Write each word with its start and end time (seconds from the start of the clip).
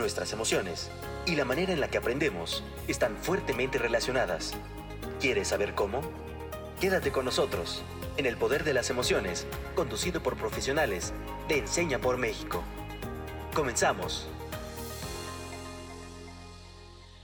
nuestras 0.00 0.32
emociones 0.32 0.90
y 1.26 1.36
la 1.36 1.44
manera 1.44 1.72
en 1.72 1.80
la 1.80 1.88
que 1.88 1.98
aprendemos 1.98 2.64
están 2.88 3.16
fuertemente 3.16 3.78
relacionadas. 3.78 4.54
¿Quieres 5.20 5.48
saber 5.48 5.74
cómo? 5.74 6.00
Quédate 6.80 7.12
con 7.12 7.26
nosotros 7.26 7.84
en 8.16 8.26
El 8.26 8.36
Poder 8.36 8.64
de 8.64 8.74
las 8.74 8.90
Emociones, 8.90 9.46
conducido 9.74 10.22
por 10.22 10.36
profesionales 10.36 11.12
de 11.48 11.58
Enseña 11.58 11.98
por 11.98 12.16
México. 12.16 12.62
Comenzamos. 13.54 14.28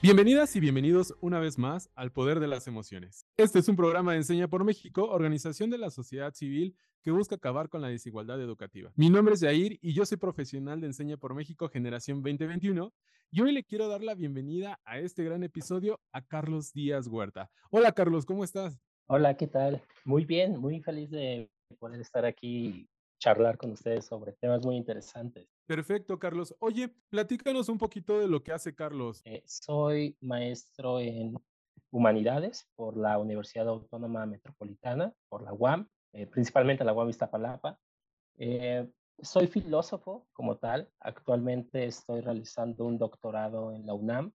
Bienvenidas 0.03 0.55
y 0.55 0.61
bienvenidos 0.61 1.15
una 1.23 1.41
vez 1.41 1.57
más 1.57 1.89
al 1.95 2.13
Poder 2.13 2.39
de 2.39 2.47
las 2.47 2.67
Emociones. 2.67 3.25
Este 3.39 3.61
es 3.61 3.69
un 3.69 3.77
programa 3.77 4.13
de 4.13 4.19
Enseña 4.19 4.47
por 4.47 4.63
México, 4.63 5.09
organización 5.09 5.71
de 5.71 5.79
la 5.79 5.91
sociedad 5.91 6.35
civil 6.35 6.77
que 7.03 7.11
busca 7.11 7.37
acabar 7.37 7.71
con 7.71 7.81
la 7.81 7.89
desigualdad 7.89 8.39
educativa. 8.43 8.93
Mi 8.95 9.09
nombre 9.09 9.35
es 9.35 9.41
Jair 9.41 9.79
y 9.81 9.95
yo 9.95 10.05
soy 10.05 10.19
profesional 10.19 10.83
de 10.83 10.89
Enseña 10.89 11.17
por 11.17 11.35
México 11.35 11.71
Generación 11.71 12.23
2021 12.23 12.93
y 13.31 13.41
hoy 13.41 13.53
le 13.53 13.65
quiero 13.65 13.89
dar 13.89 14.03
la 14.03 14.15
bienvenida 14.15 14.79
a 14.85 14.99
este 14.99 15.25
gran 15.25 15.43
episodio 15.43 15.99
a 16.13 16.21
Carlos 16.21 16.75
Díaz 16.75 17.09
Huerta. 17.09 17.51
Hola 17.71 17.91
Carlos, 17.93 18.27
¿cómo 18.27 18.45
estás? 18.45 18.79
Hola, 19.07 19.35
¿qué 19.39 19.47
tal? 19.47 19.81
Muy 20.05 20.27
bien, 20.27 20.61
muy 20.61 20.83
feliz 20.83 21.11
de 21.11 21.49
poder 21.79 22.03
estar 22.03 22.27
aquí 22.27 22.67
y 22.67 22.89
charlar 23.19 23.57
con 23.57 23.71
ustedes 23.73 24.05
sobre 24.05 24.33
temas 24.33 24.65
muy 24.65 24.77
interesantes. 24.77 25.56
Perfecto, 25.67 26.19
Carlos. 26.19 26.55
Oye, 26.61 26.95
platícanos 27.11 27.69
un 27.69 27.79
poquito 27.79 28.21
de 28.21 28.29
lo 28.29 28.43
que 28.43 28.53
hace 28.53 28.75
Carlos. 28.75 29.21
Eh, 29.25 29.43
soy 29.47 30.17
maestro 30.21 31.01
en 31.01 31.37
humanidades 31.91 32.69
por 32.77 32.97
la 32.97 33.19
Universidad 33.19 33.69
Autónoma 33.69 34.27
Metropolitana, 34.27 35.13
por 35.29 35.43
la 35.43 35.53
UAM, 35.53 35.89
eh, 36.13 36.27
principalmente 36.27 36.85
la 36.85 36.93
UAM 36.93 37.09
Iztapalapa. 37.09 37.81
Eh, 38.39 38.89
soy 39.21 39.49
filósofo 39.49 40.29
como 40.33 40.57
tal. 40.59 40.89
Actualmente 41.01 41.87
estoy 41.87 42.21
realizando 42.21 42.85
un 42.85 42.99
doctorado 42.99 43.73
en 43.73 43.87
la 43.87 43.95
UNAM 43.95 44.33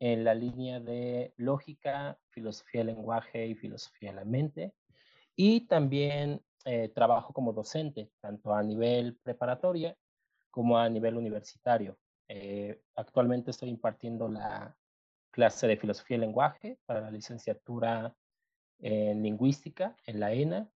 en 0.00 0.24
la 0.24 0.34
línea 0.34 0.80
de 0.80 1.32
lógica, 1.36 2.18
filosofía 2.30 2.80
del 2.80 2.94
lenguaje 2.96 3.46
y 3.46 3.54
filosofía 3.54 4.10
de 4.10 4.16
la 4.16 4.24
mente. 4.24 4.74
Y 5.36 5.66
también 5.68 6.42
eh, 6.64 6.88
trabajo 6.88 7.32
como 7.32 7.52
docente, 7.52 8.10
tanto 8.20 8.54
a 8.54 8.62
nivel 8.62 9.16
preparatoria 9.22 9.96
como 10.50 10.78
a 10.78 10.88
nivel 10.88 11.16
universitario. 11.16 11.98
Eh, 12.28 12.82
actualmente 12.94 13.50
estoy 13.50 13.70
impartiendo 13.70 14.28
la 14.28 14.76
clase 15.30 15.66
de 15.66 15.76
filosofía 15.76 16.16
del 16.16 16.22
lenguaje 16.22 16.78
para 16.86 17.00
la 17.00 17.10
licenciatura 17.10 18.14
en 18.78 19.22
lingüística 19.22 19.96
en 20.06 20.20
la 20.20 20.32
ENA. 20.32 20.70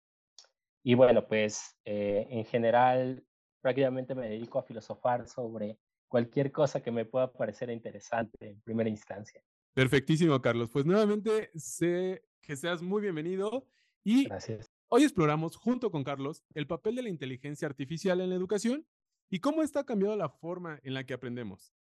Y 0.84 0.96
bueno, 0.96 1.26
pues 1.28 1.78
eh, 1.86 2.28
en 2.30 2.46
general 2.46 3.26
prácticamente 3.62 4.14
me 4.14 4.30
dedico 4.30 4.60
a 4.60 4.64
filosofar 4.64 5.28
sobre 5.28 5.80
cualquier 6.08 6.52
cosa 6.52 6.82
que 6.82 6.92
me 6.92 7.06
pueda 7.06 7.32
parecer 7.32 7.70
interesante 7.70 8.50
en 8.50 8.62
primera 8.62 8.90
instancia. 8.90 9.42
Perfectísimo, 9.74 10.40
Carlos. 10.42 10.70
Pues 10.72 10.86
nuevamente 10.86 11.50
sé 11.56 12.24
que 12.42 12.56
seas 12.56 12.82
muy 12.82 13.02
bienvenido 13.02 13.66
y 14.04 14.26
Gracias. 14.26 14.72
hoy 14.90 15.04
exploramos 15.04 15.56
junto 15.56 15.90
con 15.90 16.04
Carlos 16.04 16.44
el 16.54 16.68
papel 16.68 16.96
de 16.96 17.04
la 17.04 17.10
inteligencia 17.10 17.68
artificial 17.68 18.22
en 18.22 18.30
la 18.30 18.36
educación 18.36 18.86
y 19.34 19.40
cómo 19.40 19.64
está 19.64 19.84
cambiando 19.84 20.16
la 20.16 20.30
forma 20.30 20.80
en 20.84 20.94
la 20.94 21.04
que 21.08 21.16
aprendemos. 21.16 21.74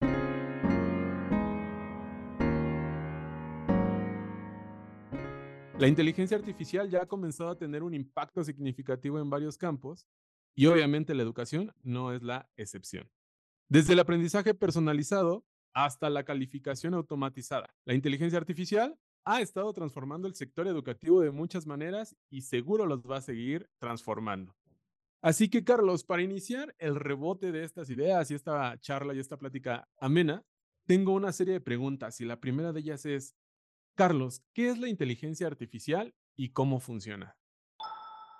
La 5.77 5.87
inteligencia 5.87 6.35
artificial 6.35 6.89
ya 6.89 7.03
ha 7.03 7.05
comenzado 7.05 7.51
a 7.51 7.55
tener 7.55 7.83
un 7.83 7.93
impacto 7.93 8.43
significativo 8.43 9.19
en 9.19 9.29
varios 9.29 9.59
campos 9.59 10.07
y 10.55 10.65
obviamente 10.65 11.13
la 11.13 11.21
educación 11.21 11.71
no 11.83 12.11
es 12.11 12.23
la 12.23 12.49
excepción. 12.57 13.07
Desde 13.69 13.93
el 13.93 13.99
aprendizaje 13.99 14.55
personalizado 14.55 15.45
hasta 15.75 16.09
la 16.09 16.23
calificación 16.23 16.95
automatizada. 16.95 17.75
La 17.85 17.93
inteligencia 17.93 18.39
artificial 18.39 18.97
ha 19.25 19.41
estado 19.41 19.71
transformando 19.73 20.27
el 20.27 20.33
sector 20.33 20.67
educativo 20.67 21.21
de 21.21 21.29
muchas 21.29 21.67
maneras 21.67 22.15
y 22.31 22.41
seguro 22.41 22.87
los 22.87 23.03
va 23.03 23.17
a 23.17 23.21
seguir 23.21 23.69
transformando. 23.77 24.55
Así 25.23 25.49
que, 25.49 25.63
Carlos, 25.63 26.03
para 26.03 26.21
iniciar 26.21 26.75
el 26.79 26.97
rebote 26.97 27.53
de 27.53 27.63
estas 27.63 27.89
ideas 27.89 28.29
y 28.29 28.35
esta 28.35 28.77
charla 28.81 29.13
y 29.13 29.19
esta 29.19 29.37
plática 29.37 29.87
amena, 29.97 30.43
tengo 30.85 31.13
una 31.13 31.31
serie 31.31 31.53
de 31.53 31.61
preguntas 31.61 32.19
y 32.19 32.25
la 32.25 32.41
primera 32.41 32.73
de 32.73 32.81
ellas 32.81 33.05
es, 33.05 33.33
Carlos, 33.95 34.43
¿qué 34.53 34.69
es 34.69 34.79
la 34.79 34.89
inteligencia 34.89 35.47
artificial 35.47 36.13
y 36.35 36.51
cómo 36.51 36.81
funciona? 36.81 37.37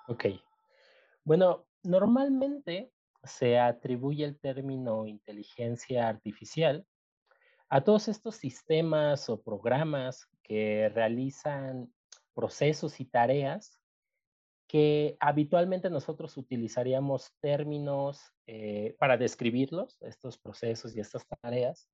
Ok. 0.08 0.26
Bueno, 1.24 1.66
normalmente 1.84 2.92
se 3.22 3.58
atribuye 3.58 4.26
el 4.26 4.38
término 4.38 5.06
inteligencia 5.06 6.06
artificial 6.06 6.86
a 7.70 7.82
todos 7.82 8.08
estos 8.08 8.36
sistemas 8.36 9.30
o 9.30 9.40
programas 9.40 10.28
que 10.42 10.90
realizan 10.94 11.90
procesos 12.34 13.00
y 13.00 13.06
tareas 13.06 13.80
que 14.66 15.16
habitualmente 15.20 15.90
nosotros 15.90 16.36
utilizaríamos 16.36 17.32
términos 17.40 18.32
eh, 18.46 18.96
para 18.98 19.16
describirlos, 19.16 19.98
estos 20.02 20.38
procesos 20.38 20.96
y 20.96 21.00
estas 21.00 21.26
tareas, 21.42 21.88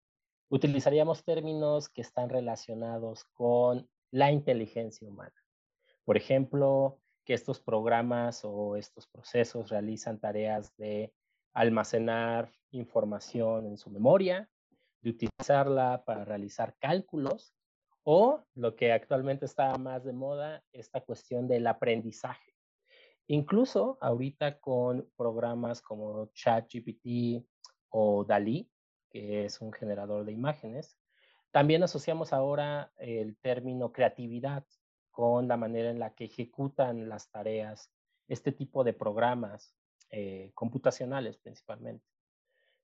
utilizaríamos 0.48 1.24
términos 1.24 1.88
que 1.88 2.02
están 2.02 2.28
relacionados 2.28 3.24
con 3.32 3.88
la 4.10 4.30
inteligencia 4.32 5.08
humana. 5.08 5.34
Por 6.04 6.16
ejemplo, 6.16 7.00
que 7.24 7.34
estos 7.34 7.60
programas 7.60 8.40
o 8.44 8.76
estos 8.76 9.06
procesos 9.06 9.68
realizan 9.68 10.18
tareas 10.18 10.74
de 10.76 11.12
almacenar 11.52 12.50
información 12.70 13.66
en 13.66 13.76
su 13.76 13.90
memoria, 13.90 14.48
de 15.02 15.10
utilizarla 15.10 16.02
para 16.04 16.24
realizar 16.24 16.76
cálculos 16.78 17.54
o 18.02 18.42
lo 18.54 18.74
que 18.76 18.92
actualmente 18.92 19.44
está 19.44 19.76
más 19.76 20.04
de 20.04 20.12
moda, 20.12 20.64
esta 20.72 21.00
cuestión 21.00 21.46
del 21.48 21.66
aprendizaje. 21.66 22.49
Incluso 23.32 23.96
ahorita 24.00 24.58
con 24.58 25.08
programas 25.16 25.80
como 25.80 26.32
ChatGPT 26.34 27.46
o 27.90 28.24
DALI, 28.24 28.68
que 29.08 29.44
es 29.44 29.60
un 29.60 29.72
generador 29.72 30.24
de 30.24 30.32
imágenes, 30.32 30.98
también 31.52 31.84
asociamos 31.84 32.32
ahora 32.32 32.92
el 32.96 33.36
término 33.36 33.92
creatividad 33.92 34.66
con 35.12 35.46
la 35.46 35.56
manera 35.56 35.90
en 35.90 36.00
la 36.00 36.12
que 36.12 36.24
ejecutan 36.24 37.08
las 37.08 37.30
tareas 37.30 37.92
este 38.26 38.50
tipo 38.50 38.82
de 38.82 38.94
programas 38.94 39.76
eh, 40.10 40.50
computacionales 40.56 41.38
principalmente. 41.38 42.04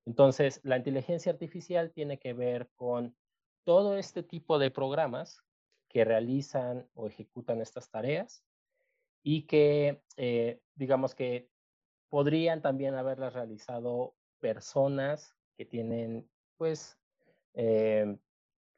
Entonces, 0.05 0.61
la 0.63 0.77
inteligencia 0.77 1.33
artificial 1.33 1.91
tiene 1.91 2.21
que 2.21 2.35
ver 2.35 2.71
con 2.77 3.17
todo 3.65 3.97
este 3.97 4.23
tipo 4.23 4.61
de 4.61 4.71
programas 4.71 5.43
que 5.89 6.05
realizan 6.05 6.89
o 6.95 7.09
ejecutan 7.09 7.61
estas 7.61 7.91
tareas 7.91 8.46
y 9.29 9.43
que, 9.49 10.05
eh, 10.17 10.63
digamos 10.77 11.17
que 11.17 11.51
podrían 12.09 12.63
también 12.63 12.95
haberlas 12.95 13.35
realizado 13.35 14.15
personas 14.39 15.35
que 15.57 15.65
tienen, 15.65 16.31
pues, 16.57 16.97
eh, 17.55 18.17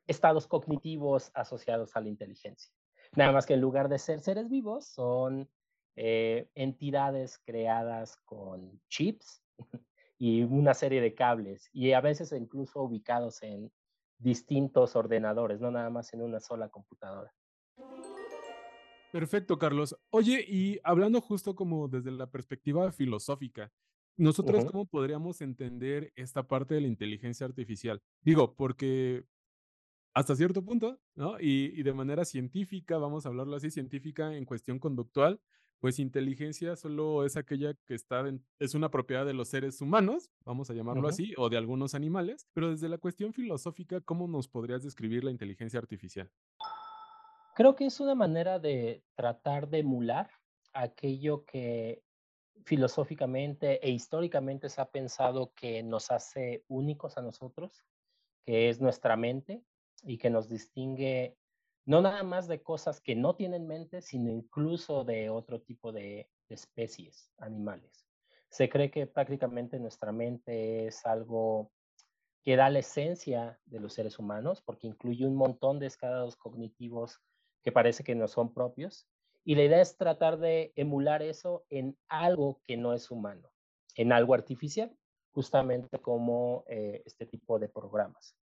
estados 0.06 0.46
cognitivos 0.46 1.30
asociados 1.34 1.94
a 1.96 2.00
la 2.00 2.08
inteligencia. 2.08 2.72
Nada 3.14 3.32
más 3.32 3.44
que 3.44 3.52
en 3.52 3.60
lugar 3.60 3.90
de 3.90 3.98
ser 3.98 4.20
seres 4.20 4.48
vivos, 4.48 4.86
son 4.86 5.50
eh, 5.96 6.48
entidades 6.54 7.38
creadas 7.44 8.16
con 8.24 8.80
chips 8.88 9.42
y 10.16 10.44
una 10.44 10.72
serie 10.72 11.02
de 11.02 11.14
cables 11.14 11.68
y 11.74 11.92
a 11.92 12.00
veces 12.00 12.32
incluso 12.32 12.80
ubicados 12.80 13.42
en 13.42 13.70
distintos 14.16 14.96
ordenadores, 14.96 15.60
no 15.60 15.70
nada 15.70 15.90
más 15.90 16.14
en 16.14 16.22
una 16.22 16.40
sola 16.40 16.70
computadora. 16.70 17.34
Perfecto, 19.12 19.58
Carlos. 19.58 19.96
Oye, 20.10 20.44
y 20.46 20.78
hablando 20.84 21.20
justo 21.20 21.54
como 21.54 21.88
desde 21.88 22.10
la 22.10 22.30
perspectiva 22.30 22.92
filosófica, 22.92 23.72
nosotros 24.16 24.64
cómo 24.64 24.86
podríamos 24.86 25.40
entender 25.40 26.12
esta 26.16 26.46
parte 26.46 26.74
de 26.74 26.80
la 26.80 26.88
inteligencia 26.88 27.46
artificial? 27.46 28.02
Digo, 28.22 28.54
porque 28.56 29.24
hasta 30.12 30.34
cierto 30.34 30.64
punto, 30.64 30.98
¿no? 31.14 31.38
Y, 31.40 31.72
y, 31.78 31.82
de 31.84 31.92
manera 31.92 32.24
científica, 32.24 32.98
vamos 32.98 33.24
a 33.24 33.28
hablarlo 33.28 33.54
así, 33.54 33.70
científica 33.70 34.34
en 34.36 34.44
cuestión 34.44 34.80
conductual, 34.80 35.40
pues 35.80 36.00
inteligencia 36.00 36.74
solo 36.74 37.24
es 37.24 37.36
aquella 37.36 37.74
que 37.86 37.94
está 37.94 38.26
en, 38.26 38.44
es 38.58 38.74
una 38.74 38.90
propiedad 38.90 39.24
de 39.24 39.34
los 39.34 39.48
seres 39.48 39.80
humanos, 39.80 40.30
vamos 40.44 40.70
a 40.70 40.74
llamarlo 40.74 41.06
así, 41.06 41.34
o 41.36 41.48
de 41.48 41.56
algunos 41.56 41.94
animales, 41.94 42.48
pero 42.52 42.70
desde 42.70 42.88
la 42.88 42.98
cuestión 42.98 43.32
filosófica, 43.32 44.00
¿cómo 44.00 44.26
nos 44.26 44.48
podrías 44.48 44.82
describir 44.82 45.22
la 45.22 45.30
inteligencia 45.30 45.78
artificial? 45.78 46.30
Creo 47.58 47.74
que 47.74 47.86
es 47.86 47.98
una 47.98 48.14
manera 48.14 48.60
de 48.60 49.02
tratar 49.16 49.68
de 49.68 49.80
emular 49.80 50.30
aquello 50.72 51.44
que 51.44 52.04
filosóficamente 52.64 53.84
e 53.84 53.90
históricamente 53.90 54.68
se 54.68 54.80
ha 54.80 54.84
pensado 54.84 55.52
que 55.56 55.82
nos 55.82 56.12
hace 56.12 56.64
únicos 56.68 57.18
a 57.18 57.20
nosotros, 57.20 57.84
que 58.46 58.68
es 58.68 58.80
nuestra 58.80 59.16
mente 59.16 59.64
y 60.04 60.18
que 60.18 60.30
nos 60.30 60.48
distingue 60.48 61.36
no 61.84 62.00
nada 62.00 62.22
más 62.22 62.46
de 62.46 62.62
cosas 62.62 63.00
que 63.00 63.16
no 63.16 63.34
tienen 63.34 63.66
mente, 63.66 64.02
sino 64.02 64.30
incluso 64.30 65.02
de 65.02 65.28
otro 65.28 65.60
tipo 65.60 65.90
de, 65.90 66.30
especies 66.48 67.32
animales. 67.38 68.06
Se 68.50 68.68
cree 68.68 68.92
que 68.92 69.08
prácticamente 69.08 69.80
nuestra 69.80 70.12
mente 70.12 70.86
es 70.86 71.04
algo 71.04 71.72
que 72.44 72.54
da 72.54 72.70
la 72.70 72.78
esencia 72.78 73.58
de 73.66 73.80
los 73.80 73.94
seres 73.94 74.20
humanos, 74.20 74.62
porque 74.62 74.86
incluye 74.86 75.26
un 75.26 75.34
montón 75.34 75.80
de 75.80 75.86
escalados 75.86 76.36
cognitivos 76.36 77.20
que 77.62 77.72
parece 77.72 78.04
que 78.04 78.14
no 78.14 78.28
son 78.28 78.52
propios. 78.52 79.06
Y 79.44 79.54
la 79.54 79.64
idea 79.64 79.80
es 79.80 79.96
tratar 79.96 80.38
de 80.38 80.72
emular 80.76 81.22
eso 81.22 81.64
en 81.70 81.96
algo 82.08 82.60
que 82.64 82.76
no 82.76 82.92
es 82.92 83.10
humano, 83.10 83.50
en 83.94 84.12
algo 84.12 84.34
artificial, 84.34 84.94
justamente 85.30 85.98
como 86.00 86.64
eh, 86.68 87.02
este 87.06 87.26
tipo 87.26 87.58
de 87.58 87.68
programas. 87.68 88.36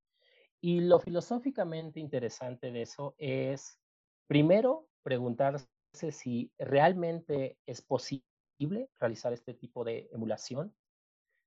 Y 0.61 0.81
lo 0.81 0.99
filosóficamente 0.99 2.01
interesante 2.01 2.73
de 2.73 2.83
eso 2.83 3.15
es, 3.19 3.79
primero, 4.27 4.89
preguntarse 5.03 5.69
si 6.11 6.51
realmente 6.59 7.59
es 7.67 7.83
posible 7.83 8.91
realizar 8.99 9.33
este 9.33 9.55
tipo 9.55 9.85
de 9.85 10.09
emulación 10.13 10.75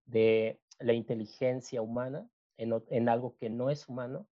de 0.05 0.59
la 0.79 0.93
inteligencia 0.93 1.81
humana 1.81 2.29
en, 2.57 3.09
algo 3.09 3.35
que 3.37 3.49
no 3.49 3.69
es 3.69 3.87
humano. 3.87 4.27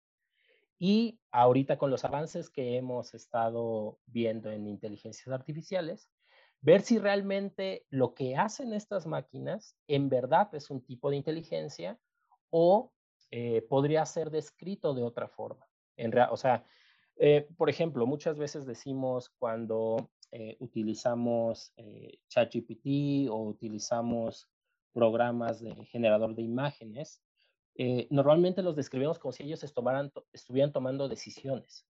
Y 0.78 1.20
ahorita 1.32 1.78
con 1.78 1.90
los 1.90 2.04
avances 2.04 2.50
que 2.50 2.78
hemos 2.78 3.14
estado 3.14 4.00
viendo 4.06 4.52
en 4.52 4.68
inteligencias 4.68 5.28
artificiales, 5.28 6.10
ver 6.62 6.82
si 6.82 6.98
realmente 6.98 7.86
lo 7.90 8.14
que 8.14 8.36
hacen 8.36 8.74
estas 8.74 9.06
máquinas 9.06 9.78
en 9.88 10.10
verdad 10.10 10.54
es 10.54 10.70
un 10.70 10.84
tipo 10.84 11.10
de 11.10 11.18
inteligencia 11.18 12.00
o 12.50 12.92
eh, 13.32 13.62
podría 13.70 14.06
ser 14.06 14.30
descrito 14.32 14.94
de 14.94 15.04
otra 15.04 15.28
forma. 15.28 15.68
En 15.98 16.18
o 16.18 16.38
sea, 16.38 16.64
eh, 17.18 17.48
por 17.58 17.70
ejemplo, 17.70 18.06
muchas 18.06 18.38
veces 18.38 18.66
decimos 18.66 19.30
cuando 19.38 20.10
eh, 20.32 20.58
utilizamos 20.60 21.74
ChatGPT 22.28 23.30
o 23.30 23.44
utilizamos 23.44 24.50
programas 24.92 25.62
de 25.62 25.74
generador 25.86 26.36
de 26.36 26.42
imágenes, 26.42 27.22
eh, 27.78 28.08
normalmente 28.10 28.64
los 28.64 28.76
describimos 28.76 29.20
como 29.20 29.34
si 29.34 29.44
ellos 29.44 29.64
estuvieran 29.64 30.72
tomando 30.72 31.10
decisiones. 31.10 31.86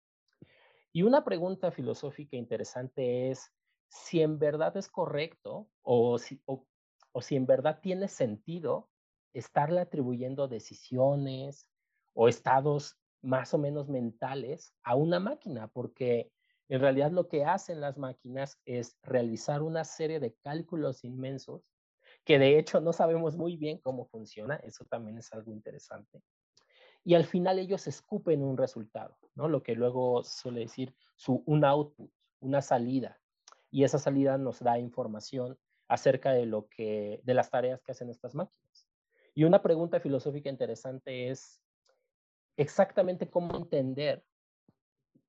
Y 0.91 1.03
una 1.03 1.23
pregunta 1.23 1.71
filosófica 1.71 2.37
interesante 2.37 3.29
es 3.29 3.51
si 3.87 4.21
en 4.21 4.39
verdad 4.39 4.75
es 4.77 4.89
correcto 4.89 5.69
o 5.83 6.17
si, 6.17 6.41
o, 6.45 6.65
si 7.21 7.35
en 7.35 7.45
verdad 7.45 7.79
tiene 7.81 8.07
sentido 8.07 8.89
estarle 9.33 9.81
atribuyendo 9.81 10.47
decisiones 10.47 11.67
o 12.13 12.27
estados 12.27 12.97
más 13.21 13.53
o 13.53 13.57
menos 13.57 13.89
mentales 13.89 14.73
a 14.83 14.95
una 14.95 15.19
máquina, 15.19 15.67
porque 15.67 16.31
en 16.69 16.79
realidad 16.79 17.11
lo 17.11 17.27
que 17.27 17.45
hacen 17.45 17.79
las 17.81 17.97
máquinas 17.97 18.59
es 18.65 18.97
realizar 19.03 19.61
una 19.61 19.83
serie 19.83 20.19
de 20.19 20.33
cálculos 20.35 21.03
inmensos 21.03 21.63
que 22.25 22.39
de 22.39 22.57
hecho 22.57 22.81
no 22.81 22.91
sabemos 22.91 23.37
muy 23.37 23.55
bien 23.55 23.77
cómo 23.77 24.05
funciona, 24.05 24.55
eso 24.57 24.83
también 24.85 25.19
es 25.19 25.31
algo 25.31 25.51
interesante. 25.51 26.21
Y 27.03 27.13
al 27.13 27.25
final 27.25 27.59
ellos 27.59 27.85
escupen 27.85 28.41
un 28.41 28.57
resultado, 28.57 29.15
¿no? 29.35 29.47
Lo 29.47 29.61
que 29.61 29.75
luego 29.75 30.23
suele 30.23 30.61
decir 30.61 30.95
su, 31.15 31.43
un 31.45 31.63
output, 31.63 32.09
una 32.39 32.63
salida. 32.63 33.21
Y 33.69 33.83
esa 33.83 33.99
salida 33.99 34.39
nos 34.39 34.59
da 34.59 34.79
información 34.79 35.55
acerca 35.87 36.31
de 36.31 36.47
lo 36.47 36.67
que, 36.67 37.21
de 37.23 37.33
las 37.35 37.51
tareas 37.51 37.83
que 37.83 37.91
hacen 37.91 38.09
estas 38.09 38.33
máquinas. 38.33 38.87
Y 39.35 39.43
una 39.43 39.61
pregunta 39.61 39.99
filosófica 39.99 40.49
interesante 40.49 41.29
es 41.29 41.61
exactamente 42.57 43.29
cómo 43.29 43.55
entender 43.55 44.25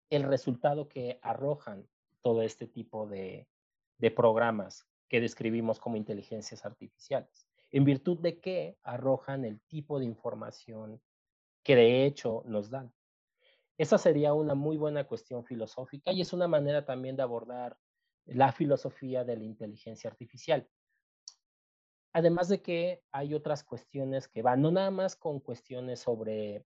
el 0.08 0.22
resultado 0.22 0.88
que 0.88 1.19
arrojan 1.20 1.87
todo 2.22 2.40
este 2.40 2.66
tipo 2.66 3.06
de, 3.06 3.48
de 3.98 4.10
programas 4.10 4.88
que 5.08 5.20
describimos 5.20 5.79
como 5.79 5.97
inteligencias 5.97 6.64
artificiales, 6.64 7.49
en 7.70 7.85
virtud 7.85 8.19
de 8.19 8.41
que 8.41 8.79
arrojan 8.82 9.44
el 9.44 9.61
tipo 9.62 9.99
de 9.99 10.05
información 10.05 11.00
que 11.62 11.76
de 11.76 12.05
hecho 12.05 12.43
nos 12.47 12.70
dan. 12.70 12.93
Esa 13.79 13.99
sería 13.99 14.32
una 14.32 14.55
muy 14.55 14.76
buena 14.76 15.05
cuestión 15.05 15.44
filosófica 15.44 16.12
y 16.12 16.20
es 16.23 16.32
una 16.32 16.49
manera 16.49 16.85
también 16.85 17.17
de 17.17 17.23
abordar 17.23 17.76
la 18.25 18.53
filosofía 18.53 19.25
de 19.25 19.37
la 19.37 19.44
inteligencia 19.44 20.08
artificial. 20.11 20.69
Además 22.12 22.49
de 22.49 22.62
que 22.62 23.03
hay 23.12 23.35
otras 23.35 23.62
cuestiones 23.62 24.26
que 24.29 24.43
van 24.43 24.62
no 24.62 24.70
nada 24.70 24.91
más 24.91 25.17
con 25.17 25.41
cuestiones 25.41 26.00
sobre 26.00 26.64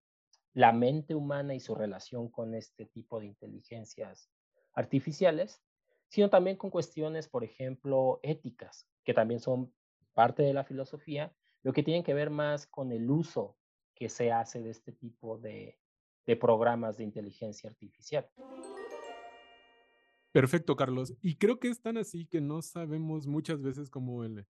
la 0.52 0.72
mente 0.72 1.14
humana 1.14 1.54
y 1.54 1.60
su 1.60 1.74
relación 1.74 2.28
con 2.28 2.54
este 2.54 2.86
tipo 2.86 3.18
de 3.18 3.26
inteligencias 3.26 4.30
artificiales, 4.74 5.60
sino 6.10 6.28
también 6.28 6.56
con 6.56 6.70
cuestiones, 6.70 7.28
por 7.28 7.44
ejemplo, 7.44 8.18
éticas, 8.22 8.86
que 9.04 9.14
también 9.14 9.40
son 9.40 9.72
parte 10.12 10.42
de 10.42 10.52
la 10.52 10.64
filosofía, 10.64 11.32
lo 11.62 11.72
que 11.72 11.84
tienen 11.84 12.02
que 12.02 12.14
ver 12.14 12.30
más 12.30 12.66
con 12.66 12.90
el 12.90 13.08
uso 13.08 13.56
que 13.94 14.08
se 14.08 14.32
hace 14.32 14.60
de 14.60 14.70
este 14.70 14.92
tipo 14.92 15.38
de, 15.38 15.78
programas 16.40 16.96
de 16.96 17.02
inteligencia 17.04 17.68
artificial. 17.68 18.28
Perfecto, 20.30 20.76
Carlos. 20.76 21.14
Y 21.20 21.36
creo 21.36 21.58
que 21.58 21.68
es 21.68 21.80
tan 21.80 21.96
así 21.96 22.26
que 22.26 22.40
no 22.40 22.62
sabemos 22.62 23.26
muchas 23.26 23.60
veces 23.60 23.90
como 23.90 24.22
el, 24.22 24.46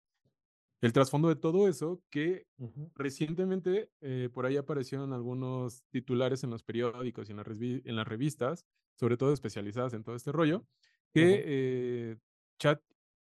el 0.83 0.93
trasfondo 0.93 1.29
de 1.29 1.37
todo 1.37 1.69
eso, 1.69 2.03
que 2.11 2.47
recientemente 2.95 3.91
eh, 4.03 4.29
por 4.33 4.45
ahí 4.45 4.59
aparecieron 4.59 5.15
algunos 5.15 5.83
titulares 5.91 6.45
en 6.45 6.51
los 6.51 6.63
periódicos 6.63 7.29
y 7.29 7.33
en, 7.33 7.41
en 7.41 7.97
las 7.97 8.07
revistas, 8.07 8.67
sobre 8.95 9.17
todo 9.17 9.33
especializadas 9.33 9.95
en 9.95 10.05
todo 10.05 10.17
este 10.17 10.33
rollo, 10.33 10.67
que 11.13 11.43
eh, 11.45 12.17
Chat 12.59 12.81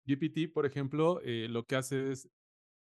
GPT, 0.04 0.52
por 0.52 0.66
ejemplo, 0.66 1.20
eh, 1.22 1.46
lo 1.48 1.64
que 1.64 1.76
hace 1.76 2.12
es 2.12 2.28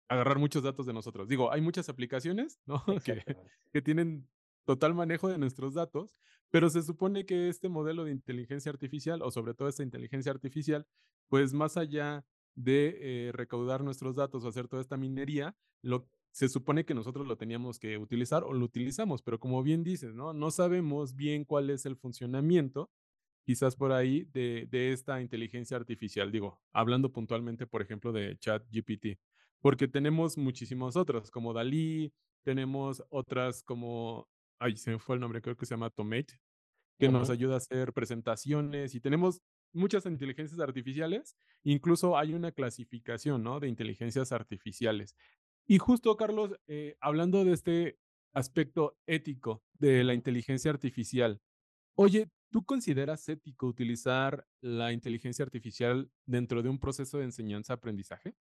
agarrar 0.09 0.39
muchos 0.39 0.63
datos 0.63 0.85
de 0.85 0.93
nosotros. 0.93 1.27
Digo, 1.27 1.51
hay 1.51 1.61
muchas 1.61 1.89
aplicaciones 1.89 2.59
¿no? 2.65 2.83
que, 3.05 3.23
que 3.71 3.81
tienen 3.81 4.27
total 4.65 4.93
manejo 4.93 5.29
de 5.29 5.37
nuestros 5.37 5.73
datos, 5.73 6.15
pero 6.49 6.69
se 6.69 6.83
supone 6.83 7.25
que 7.25 7.49
este 7.49 7.69
modelo 7.69 8.03
de 8.03 8.11
inteligencia 8.11 8.71
artificial, 8.71 9.21
o 9.21 9.31
sobre 9.31 9.53
todo 9.53 9.67
esta 9.67 9.83
inteligencia 9.83 10.31
artificial, 10.31 10.85
pues 11.29 11.53
más 11.53 11.77
allá 11.77 12.25
de 12.55 12.97
eh, 12.99 13.31
recaudar 13.31 13.83
nuestros 13.83 14.15
datos 14.15 14.43
o 14.43 14.49
hacer 14.49 14.67
toda 14.67 14.81
esta 14.81 14.97
minería, 14.97 15.55
lo, 15.81 16.09
se 16.31 16.49
supone 16.49 16.85
que 16.85 16.93
nosotros 16.93 17.27
lo 17.27 17.37
teníamos 17.37 17.79
que 17.79 17.97
utilizar 17.97 18.43
o 18.43 18.53
lo 18.53 18.65
utilizamos, 18.65 19.21
pero 19.21 19.39
como 19.39 19.63
bien 19.63 19.83
dices, 19.83 20.13
¿no? 20.13 20.33
No 20.33 20.51
sabemos 20.51 21.15
bien 21.15 21.45
cuál 21.45 21.69
es 21.69 21.85
el 21.85 21.95
funcionamiento 21.95 22.91
quizás 23.43 23.75
por 23.75 23.91
ahí 23.91 24.25
de, 24.33 24.67
esta 24.91 25.21
inteligencia 25.21 25.77
artificial, 25.77 26.31
digo, 26.31 26.59
hablando 26.73 27.11
puntualmente, 27.11 27.67
por 27.67 27.81
ejemplo, 27.81 28.11
de 28.11 28.37
ChatGPT, 28.37 29.19
porque 29.59 29.87
tenemos 29.87 30.37
muchísimos 30.37 30.95
otros, 30.95 31.31
como 31.31 31.53
Dalí, 31.53 32.13
tenemos 32.43 33.03
otras 33.09 33.63
como, 33.63 34.27
ay, 34.59 34.77
se 34.77 34.91
me 34.91 34.99
fue 34.99 35.15
el 35.15 35.21
nombre, 35.21 35.41
creo 35.41 35.55
que 35.55 35.65
se 35.65 35.73
llama 35.75 35.89
Tomate, 35.89 36.39
que 36.97 37.09
nos 37.09 37.31
ayuda 37.31 37.55
a 37.55 37.57
hacer 37.57 37.93
presentaciones 37.93 38.93
y 38.93 38.99
tenemos 38.99 39.41
muchas 39.73 40.05
inteligencias 40.05 40.59
artificiales, 40.59 41.35
incluso 41.63 42.17
hay 42.17 42.33
una 42.33 42.51
clasificación, 42.51 43.43
¿no? 43.43 43.59
De 43.59 43.67
inteligencias 43.67 44.31
artificiales. 44.31 45.15
Y 45.65 45.77
justo, 45.77 46.15
Carlos, 46.15 46.55
eh, 46.67 46.95
hablando 46.99 47.43
de 47.43 47.53
este 47.53 47.97
aspecto 48.33 48.97
ético 49.07 49.63
de 49.73 50.03
la 50.03 50.13
inteligencia 50.13 50.69
artificial, 50.69 51.41
oye, 51.95 52.29
¿Tú 52.51 52.65
consideras 52.65 53.29
ético 53.29 53.65
utilizar 53.65 54.45
la 54.59 54.91
inteligencia 54.91 55.43
artificial 55.43 56.11
dentro 56.25 56.61
de 56.61 56.67
un 56.67 56.79
proceso 56.79 57.17
de 57.17 57.23
enseñanza-aprendizaje? 57.23 58.35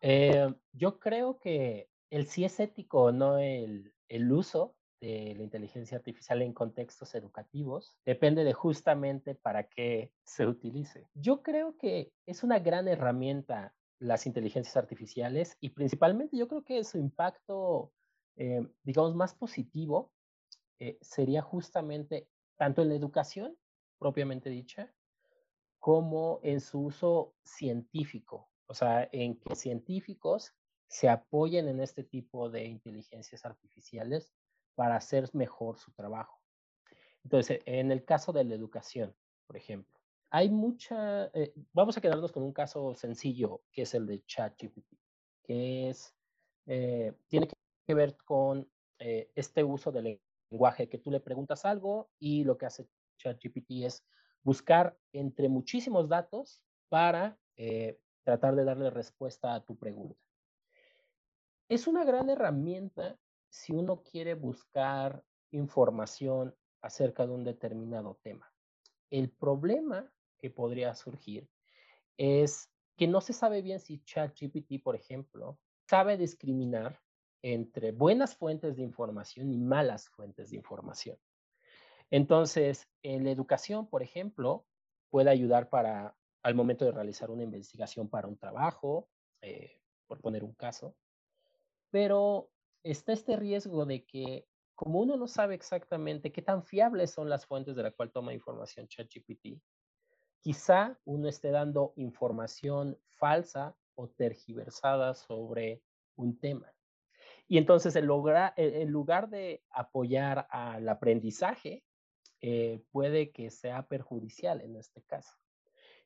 Eh, 0.00 0.54
yo 0.72 1.00
creo 1.00 1.40
que 1.40 1.90
el 2.10 2.28
sí 2.28 2.44
es 2.44 2.60
ético 2.60 3.02
o 3.02 3.12
no 3.12 3.38
el, 3.38 3.92
uso 4.30 4.76
de 5.00 5.34
la 5.36 5.42
inteligencia 5.42 5.98
artificial 5.98 6.42
en 6.42 6.52
contextos 6.52 7.16
educativos 7.16 7.98
depende 8.04 8.44
de 8.44 8.52
justamente 8.52 9.34
para 9.34 9.64
qué 9.64 10.12
se 10.22 10.46
utilice. 10.46 11.08
Yo 11.14 11.42
creo 11.42 11.76
que 11.76 12.12
es 12.24 12.44
una 12.44 12.60
gran 12.60 12.86
herramienta 12.86 13.74
las 13.98 14.26
inteligencias 14.26 14.76
artificiales 14.76 15.56
y 15.60 15.70
principalmente 15.70 16.36
yo 16.36 16.46
creo 16.46 16.62
que 16.62 16.84
su 16.84 16.98
impacto, 16.98 17.92
eh, 18.36 18.64
digamos, 18.84 19.16
más 19.16 19.34
positivo 19.34 20.12
eh, 20.78 20.98
sería 21.00 21.42
justamente 21.42 22.28
tanto 22.56 22.82
en 22.82 22.88
la 22.88 22.94
educación 22.94 23.56
propiamente 23.98 24.50
dicha, 24.50 24.92
como 25.78 26.40
en 26.42 26.60
su 26.60 26.80
uso 26.80 27.34
científico, 27.44 28.50
o 28.66 28.74
sea, 28.74 29.08
en 29.12 29.38
que 29.38 29.54
científicos 29.54 30.54
se 30.88 31.08
apoyen 31.08 31.68
en 31.68 31.80
este 31.80 32.04
tipo 32.04 32.50
de 32.50 32.64
inteligencias 32.64 33.44
artificiales 33.44 34.32
para 34.74 34.96
hacer 34.96 35.28
mejor 35.32 35.78
su 35.78 35.92
trabajo. 35.92 36.40
Entonces, 37.24 37.60
en 37.66 37.90
el 37.90 38.04
caso 38.04 38.32
de 38.32 38.44
la 38.44 38.54
educación, 38.54 39.14
por 39.46 39.56
ejemplo, 39.56 40.00
hay 40.30 40.50
mucha, 40.50 41.26
eh, 41.34 41.52
vamos 41.72 41.96
a 41.96 42.00
quedarnos 42.00 42.32
con 42.32 42.42
un 42.42 42.52
caso 42.52 42.94
sencillo, 42.94 43.62
que 43.72 43.82
es 43.82 43.94
el 43.94 44.06
de 44.06 44.24
ChatGPT, 44.24 44.94
que 45.42 45.88
es, 45.88 46.14
eh, 46.66 47.12
tiene 47.28 47.48
que 47.86 47.94
ver 47.94 48.16
con 48.24 48.68
eh, 48.98 49.30
este 49.34 49.62
uso 49.62 49.92
del 49.92 50.20
lenguaje 50.50 50.88
que 50.88 50.98
tú 50.98 51.10
le 51.10 51.20
preguntas 51.20 51.64
algo 51.64 52.10
y 52.18 52.44
lo 52.44 52.56
que 52.56 52.66
hace 52.66 52.88
ChatGPT 53.18 53.84
es 53.84 54.04
buscar 54.42 54.96
entre 55.12 55.48
muchísimos 55.48 56.08
datos 56.08 56.62
para 56.88 57.38
eh, 57.56 57.98
tratar 58.22 58.54
de 58.54 58.64
darle 58.64 58.90
respuesta 58.90 59.54
a 59.54 59.64
tu 59.64 59.76
pregunta. 59.76 60.20
Es 61.68 61.86
una 61.86 62.04
gran 62.04 62.30
herramienta 62.30 63.18
si 63.48 63.72
uno 63.72 64.02
quiere 64.02 64.34
buscar 64.34 65.24
información 65.50 66.54
acerca 66.80 67.26
de 67.26 67.32
un 67.32 67.44
determinado 67.44 68.18
tema. 68.22 68.52
El 69.10 69.30
problema 69.30 70.12
que 70.38 70.50
podría 70.50 70.94
surgir 70.94 71.48
es 72.16 72.70
que 72.96 73.06
no 73.06 73.20
se 73.20 73.32
sabe 73.32 73.62
bien 73.62 73.80
si 73.80 74.02
ChatGPT, 74.04 74.82
por 74.82 74.96
ejemplo, 74.96 75.58
sabe 75.88 76.16
discriminar 76.16 77.00
entre 77.42 77.92
buenas 77.92 78.36
fuentes 78.36 78.76
de 78.76 78.82
información 78.82 79.52
y 79.52 79.58
malas 79.58 80.08
fuentes 80.08 80.50
de 80.50 80.56
información. 80.56 81.18
Entonces, 82.10 82.88
en 83.02 83.24
la 83.24 83.30
educación, 83.30 83.88
por 83.88 84.02
ejemplo, 84.02 84.66
puede 85.10 85.30
ayudar 85.30 85.68
para, 85.68 86.16
al 86.42 86.54
momento 86.54 86.84
de 86.84 86.92
realizar 86.92 87.30
una 87.30 87.42
investigación 87.42 88.08
para 88.08 88.28
un 88.28 88.36
trabajo, 88.36 89.08
eh, 89.42 89.80
por 90.06 90.20
poner 90.20 90.44
un 90.44 90.54
caso, 90.54 90.96
pero 91.90 92.50
está 92.82 93.12
este 93.12 93.36
riesgo 93.36 93.86
de 93.86 94.04
que 94.04 94.46
como 94.74 95.00
uno 95.00 95.16
no 95.16 95.26
sabe 95.26 95.54
exactamente 95.54 96.32
qué 96.32 96.42
tan 96.42 96.62
fiables 96.62 97.10
son 97.10 97.28
las 97.28 97.46
fuentes 97.46 97.74
de 97.74 97.82
la 97.82 97.90
cual 97.90 98.12
toma 98.12 98.34
información 98.34 98.86
ChatGPT, 98.86 99.60
quizá 100.40 100.98
uno 101.04 101.28
esté 101.28 101.50
dando 101.50 101.94
información 101.96 102.98
falsa 103.08 103.74
o 103.94 104.08
tergiversada 104.08 105.14
sobre 105.14 105.82
un 106.16 106.38
tema. 106.38 106.75
Y 107.48 107.58
entonces, 107.58 107.94
en, 107.96 108.08
en 108.56 108.90
lugar 108.90 109.28
de 109.28 109.62
apoyar 109.70 110.46
al 110.50 110.88
aprendizaje, 110.88 111.84
eh, 112.40 112.82
puede 112.90 113.30
que 113.30 113.50
sea 113.50 113.86
perjudicial 113.86 114.60
en 114.60 114.76
este 114.76 115.02
caso. 115.02 115.36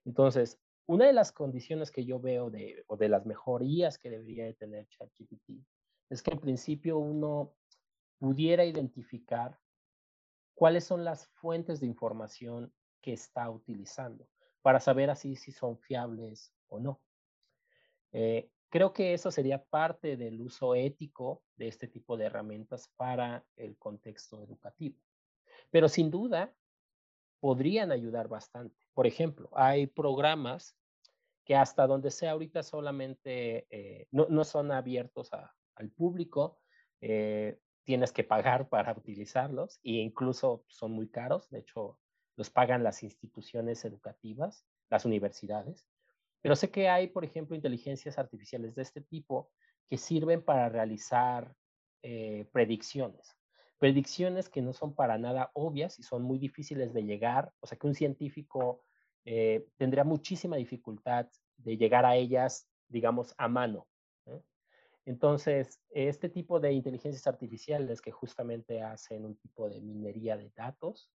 Entonces, 0.04 0.60
una 0.86 1.06
de 1.06 1.12
las 1.12 1.32
condiciones 1.32 1.90
que 1.90 2.04
yo 2.04 2.20
veo 2.20 2.50
de, 2.50 2.84
o 2.86 2.96
de 2.96 3.08
las 3.08 3.26
mejorías 3.26 3.98
que 3.98 4.10
debería 4.10 4.44
de 4.44 4.54
tener 4.54 4.88
ChatGPT 4.88 5.64
es 6.08 6.22
que 6.22 6.32
en 6.32 6.40
principio 6.40 6.98
uno 6.98 7.54
pudiera 8.18 8.64
identificar 8.64 9.58
cuáles 10.54 10.84
son 10.84 11.04
las 11.04 11.26
fuentes 11.28 11.80
de 11.80 11.86
información 11.86 12.72
que 13.00 13.12
está 13.12 13.48
utilizando 13.50 14.28
para 14.62 14.80
saber 14.80 15.10
así 15.10 15.36
si 15.36 15.52
son 15.52 15.78
fiables 15.78 16.52
o 16.68 16.80
no. 16.80 17.00
Eh, 18.12 18.50
creo 18.70 18.92
que 18.92 19.12
eso 19.12 19.30
sería 19.30 19.62
parte 19.62 20.16
del 20.16 20.40
uso 20.40 20.74
ético 20.74 21.42
de 21.56 21.68
este 21.68 21.88
tipo 21.88 22.16
de 22.16 22.26
herramientas 22.26 22.88
para 22.96 23.44
el 23.56 23.76
contexto 23.76 24.42
educativo. 24.42 24.96
Pero 25.70 25.88
sin 25.88 26.10
duda, 26.10 26.54
podrían 27.40 27.90
ayudar 27.90 28.28
bastante. 28.28 28.76
Por 28.94 29.06
ejemplo, 29.06 29.50
hay 29.52 29.86
programas 29.86 30.76
que 31.44 31.56
hasta 31.56 31.86
donde 31.86 32.10
sea 32.10 32.32
ahorita 32.32 32.62
solamente 32.62 33.66
eh, 33.70 34.06
no, 34.12 34.44
son 34.44 34.70
abiertos 34.70 35.30
al 35.74 35.90
público, 35.90 36.60
eh, 37.00 37.58
tienes 37.84 38.12
que 38.12 38.24
pagar 38.24 38.68
para 38.68 38.92
utilizarlos 38.92 39.80
e 39.82 39.92
incluso 39.92 40.64
son 40.68 40.92
muy 40.92 41.08
caros. 41.08 41.50
De 41.50 41.58
hecho, 41.58 41.98
los 42.36 42.50
pagan 42.50 42.84
las 42.84 43.02
instituciones 43.02 43.84
educativas, 43.84 44.64
las 44.88 45.04
universidades. 45.04 45.88
Pero 46.42 46.56
sé 46.56 46.70
que 46.70 46.88
hay, 46.88 47.08
por 47.08 47.24
ejemplo, 47.24 47.56
inteligencias 47.56 48.18
artificiales 48.18 48.74
de 48.74 48.82
este 48.82 49.00
tipo 49.00 49.50
que 49.88 49.96
sirven 49.96 50.42
para 50.42 50.68
realizar 50.68 51.54
eh, 52.02 52.46
predicciones 52.52 53.36
predicciones 53.80 54.50
que 54.50 54.60
no 54.60 54.74
son 54.74 54.94
para 54.94 55.16
nada 55.16 55.50
obvias 55.54 55.98
y 55.98 56.02
son 56.02 56.22
muy 56.22 56.38
difíciles 56.38 56.92
de 56.92 57.02
llegar, 57.02 57.50
o 57.60 57.66
sea 57.66 57.78
que 57.78 57.86
un 57.86 57.94
científico 57.94 58.84
eh, 59.24 59.66
tendría 59.78 60.04
muchísima 60.04 60.56
dificultad 60.56 61.28
de 61.56 61.78
llegar 61.78 62.04
a 62.04 62.14
ellas, 62.14 62.68
digamos, 62.88 63.34
a 63.38 63.48
mano. 63.48 63.88
Entonces, 65.06 65.80
este 65.88 66.28
tipo 66.28 66.60
de 66.60 66.72
inteligencias 66.72 67.26
artificiales 67.26 68.02
que 68.02 68.12
justamente 68.12 68.82
hacen 68.82 69.24
un 69.24 69.36
tipo 69.38 69.68
de 69.68 69.80
minería 69.80 70.36
de 70.36 70.50
datos, 70.54 71.10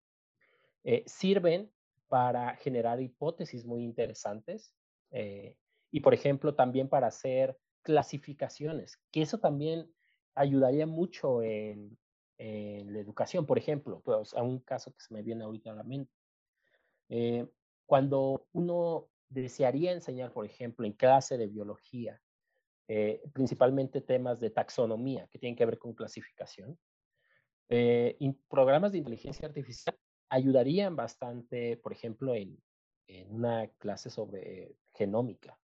eh, 0.85 1.03
sirven 1.05 1.71
para 2.07 2.55
generar 2.57 3.01
hipótesis 3.01 3.67
muy 3.67 3.83
interesantes 3.83 4.73
eh, 5.13 5.57
y, 5.91 6.01
por 6.01 6.15
ejemplo, 6.15 6.55
también 6.55 6.89
para 6.89 7.07
hacer 7.07 7.57
clasificaciones, 7.83 8.99
que 9.11 9.23
eso 9.23 9.39
también 9.39 9.93
ayudaría 10.35 10.87
mucho 10.87 11.43
en, 11.43 11.97
en 12.39 12.93
la 12.93 12.99
educación. 12.99 13.47
Por 13.47 13.59
ejemplo, 13.59 14.01
pues 14.05 14.35
a 14.35 14.43
un 14.43 14.59
caso 14.61 14.93
que 14.93 15.01
se 15.01 15.15
me 15.15 15.23
viene 15.23 15.45
ahorita 15.45 15.71
a 15.71 15.77
la 15.77 15.85
mente. 15.85 16.13
Eh, 17.09 17.47
cuando 17.87 18.47
uno 18.53 19.09
desearía 19.29 19.93
enseñar, 19.93 20.33
por 20.33 20.47
ejemplo, 20.47 20.87
en 20.87 20.93
clase 20.93 21.37
de 21.37 21.47
biología, 21.47 22.21
eh, 22.89 23.23
principalmente 23.33 24.01
temas 24.01 24.41
de 24.41 24.51
taxonomía 24.51 25.29
que 25.29 25.39
tienen 25.39 25.57
que 25.57 25.67
ver 25.67 25.79
con 25.79 25.95
clasificación, 25.95 26.79
eh, 27.69 28.17
programas 28.49 28.93
de 28.93 28.99
inteligencia 28.99 29.47
artificial 29.47 29.97
ayudarían 30.29 30.97
bastante, 30.97 31.77
por 31.77 31.93
ejemplo, 31.93 32.35
en, 32.35 32.59
en 33.07 33.33
una 33.35 33.69
clase 33.79 34.11
sobre 34.11 34.77
genómica, 34.95 35.59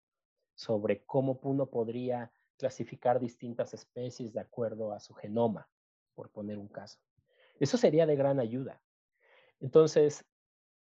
sobre 0.55 1.03
cómo 1.05 1.39
uno 1.43 1.67
podría 1.67 2.31
clasificar 2.57 3.19
distintas 3.19 3.73
especies 3.73 4.33
de 4.33 4.39
acuerdo 4.39 4.91
a 4.91 4.99
su 4.99 5.13
genoma 5.13 5.69
por 6.15 6.29
poner 6.31 6.57
un 6.57 6.67
caso. 6.67 6.99
Eso 7.59 7.77
sería 7.77 8.05
de 8.05 8.15
gran 8.15 8.39
ayuda. 8.39 8.81
Entonces, 9.59 10.25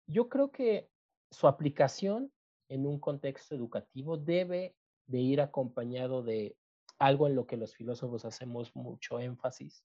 yo 0.06 0.28
creo 0.28 0.50
que 0.50 0.90
su 1.30 1.46
aplicación 1.46 2.32
en 2.68 2.86
un 2.86 2.98
contexto 2.98 3.54
educativo 3.54 4.16
debe 4.16 4.74
de 5.06 5.18
ir 5.18 5.40
acompañado 5.40 6.22
de 6.22 6.56
algo 6.98 7.26
en 7.26 7.34
lo 7.34 7.46
que 7.46 7.56
los 7.56 7.74
filósofos 7.74 8.24
hacemos 8.24 8.74
mucho 8.74 9.20
énfasis, 9.20 9.84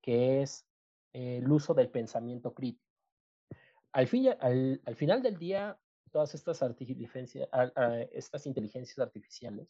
que 0.00 0.42
es 0.42 0.66
el 1.12 1.50
uso 1.50 1.74
del 1.74 1.90
pensamiento 1.90 2.54
crítico. 2.54 2.84
Al, 3.92 4.06
fin, 4.06 4.28
al 4.40 4.96
final 4.96 5.22
del 5.22 5.36
día, 5.36 5.78
todas 6.12 6.34
estas, 6.34 6.62
inteligencias 8.46 8.98
artificiales 8.98 9.68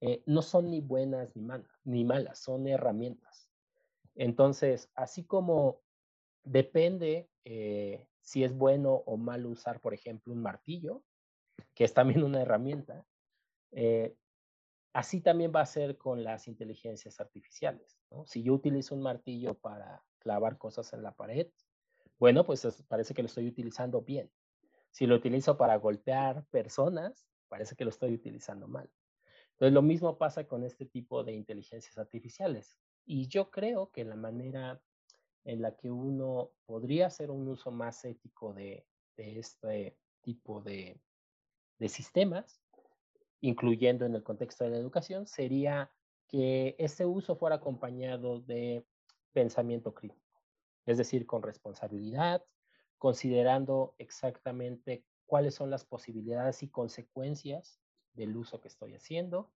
eh, 0.00 0.22
no 0.26 0.42
son 0.42 0.70
ni 0.70 0.80
buenas 0.80 1.36
ni, 1.36 1.46
ni 1.84 2.04
malas, 2.04 2.40
son 2.40 2.66
herramientas. 2.66 3.48
Entonces, 4.14 4.90
así 4.94 5.24
como 5.24 5.80
depende 6.42 7.28
eh, 7.44 8.08
si 8.20 8.44
es 8.44 8.56
bueno 8.56 9.02
o 9.06 9.16
malo 9.16 9.50
usar, 9.50 9.80
por 9.80 9.94
ejemplo, 9.94 10.32
un 10.32 10.42
martillo, 10.42 11.04
que 11.74 11.84
es 11.84 11.94
también 11.94 12.22
una 12.24 12.42
herramienta, 12.42 13.04
eh, 13.72 14.16
así 14.92 15.20
también 15.20 15.52
va 15.54 15.60
a 15.60 15.66
ser 15.66 15.96
con 15.96 16.24
las 16.24 16.48
inteligencias 16.48 17.20
artificiales. 17.20 17.98
Si 18.26 18.42
yo 18.42 18.54
utilizo 18.54 18.94
un 18.94 19.02
martillo 19.02 19.54
para 19.54 20.04
clavar 20.18 20.58
cosas 20.58 20.92
en 20.92 21.02
la 21.02 21.14
pared, 21.14 21.48
bueno, 22.18 22.44
pues 22.44 22.84
parece 22.88 23.14
que 23.14 23.22
lo 23.22 23.26
estoy 23.26 23.48
utilizando 23.48 24.02
bien. 24.02 24.30
Si 24.92 25.06
lo 25.06 25.16
utilizo 25.16 25.56
para 25.56 25.76
golpear 25.76 26.44
personas, 26.50 27.26
parece 27.48 27.74
que 27.74 27.84
lo 27.84 27.90
estoy 27.90 28.14
utilizando 28.14 28.68
mal. 28.68 28.90
Entonces, 29.52 29.72
lo 29.72 29.82
mismo 29.82 30.18
pasa 30.18 30.46
con 30.46 30.64
este 30.64 30.86
tipo 30.86 31.24
de 31.24 31.32
inteligencias 31.32 31.96
artificiales. 31.98 32.78
Y 33.04 33.26
yo 33.26 33.50
creo 33.50 33.90
que 33.90 34.04
la 34.04 34.16
manera 34.16 34.80
en 35.44 35.62
la 35.62 35.74
que 35.76 35.90
uno 35.90 36.52
podría 36.66 37.06
hacer 37.06 37.30
un 37.30 37.48
uso 37.48 37.70
más 37.70 38.04
ético 38.04 38.52
de, 38.52 38.86
este 39.16 39.96
tipo 40.20 40.60
de, 40.60 41.00
sistemas, 41.88 42.60
incluyendo 43.40 44.04
en 44.04 44.14
el 44.14 44.22
contexto 44.22 44.64
de 44.64 44.70
la 44.70 44.76
educación, 44.76 45.26
sería 45.26 45.90
que 46.28 46.76
ese 46.78 47.06
uso 47.06 47.34
fuera 47.34 47.56
acompañado 47.56 48.40
de 48.40 48.86
pensamiento 49.32 49.92
crítico, 49.92 50.40
es 50.86 50.98
decir, 50.98 51.26
con 51.26 51.42
responsabilidad, 51.42 52.44
considerando 53.02 53.96
exactamente 53.98 55.04
cuáles 55.26 55.56
son 55.56 55.70
las 55.70 55.84
posibilidades 55.84 56.62
y 56.62 56.68
consecuencias 56.68 57.80
del 58.12 58.36
uso 58.36 58.60
que 58.60 58.68
estoy 58.68 58.94
haciendo, 58.94 59.50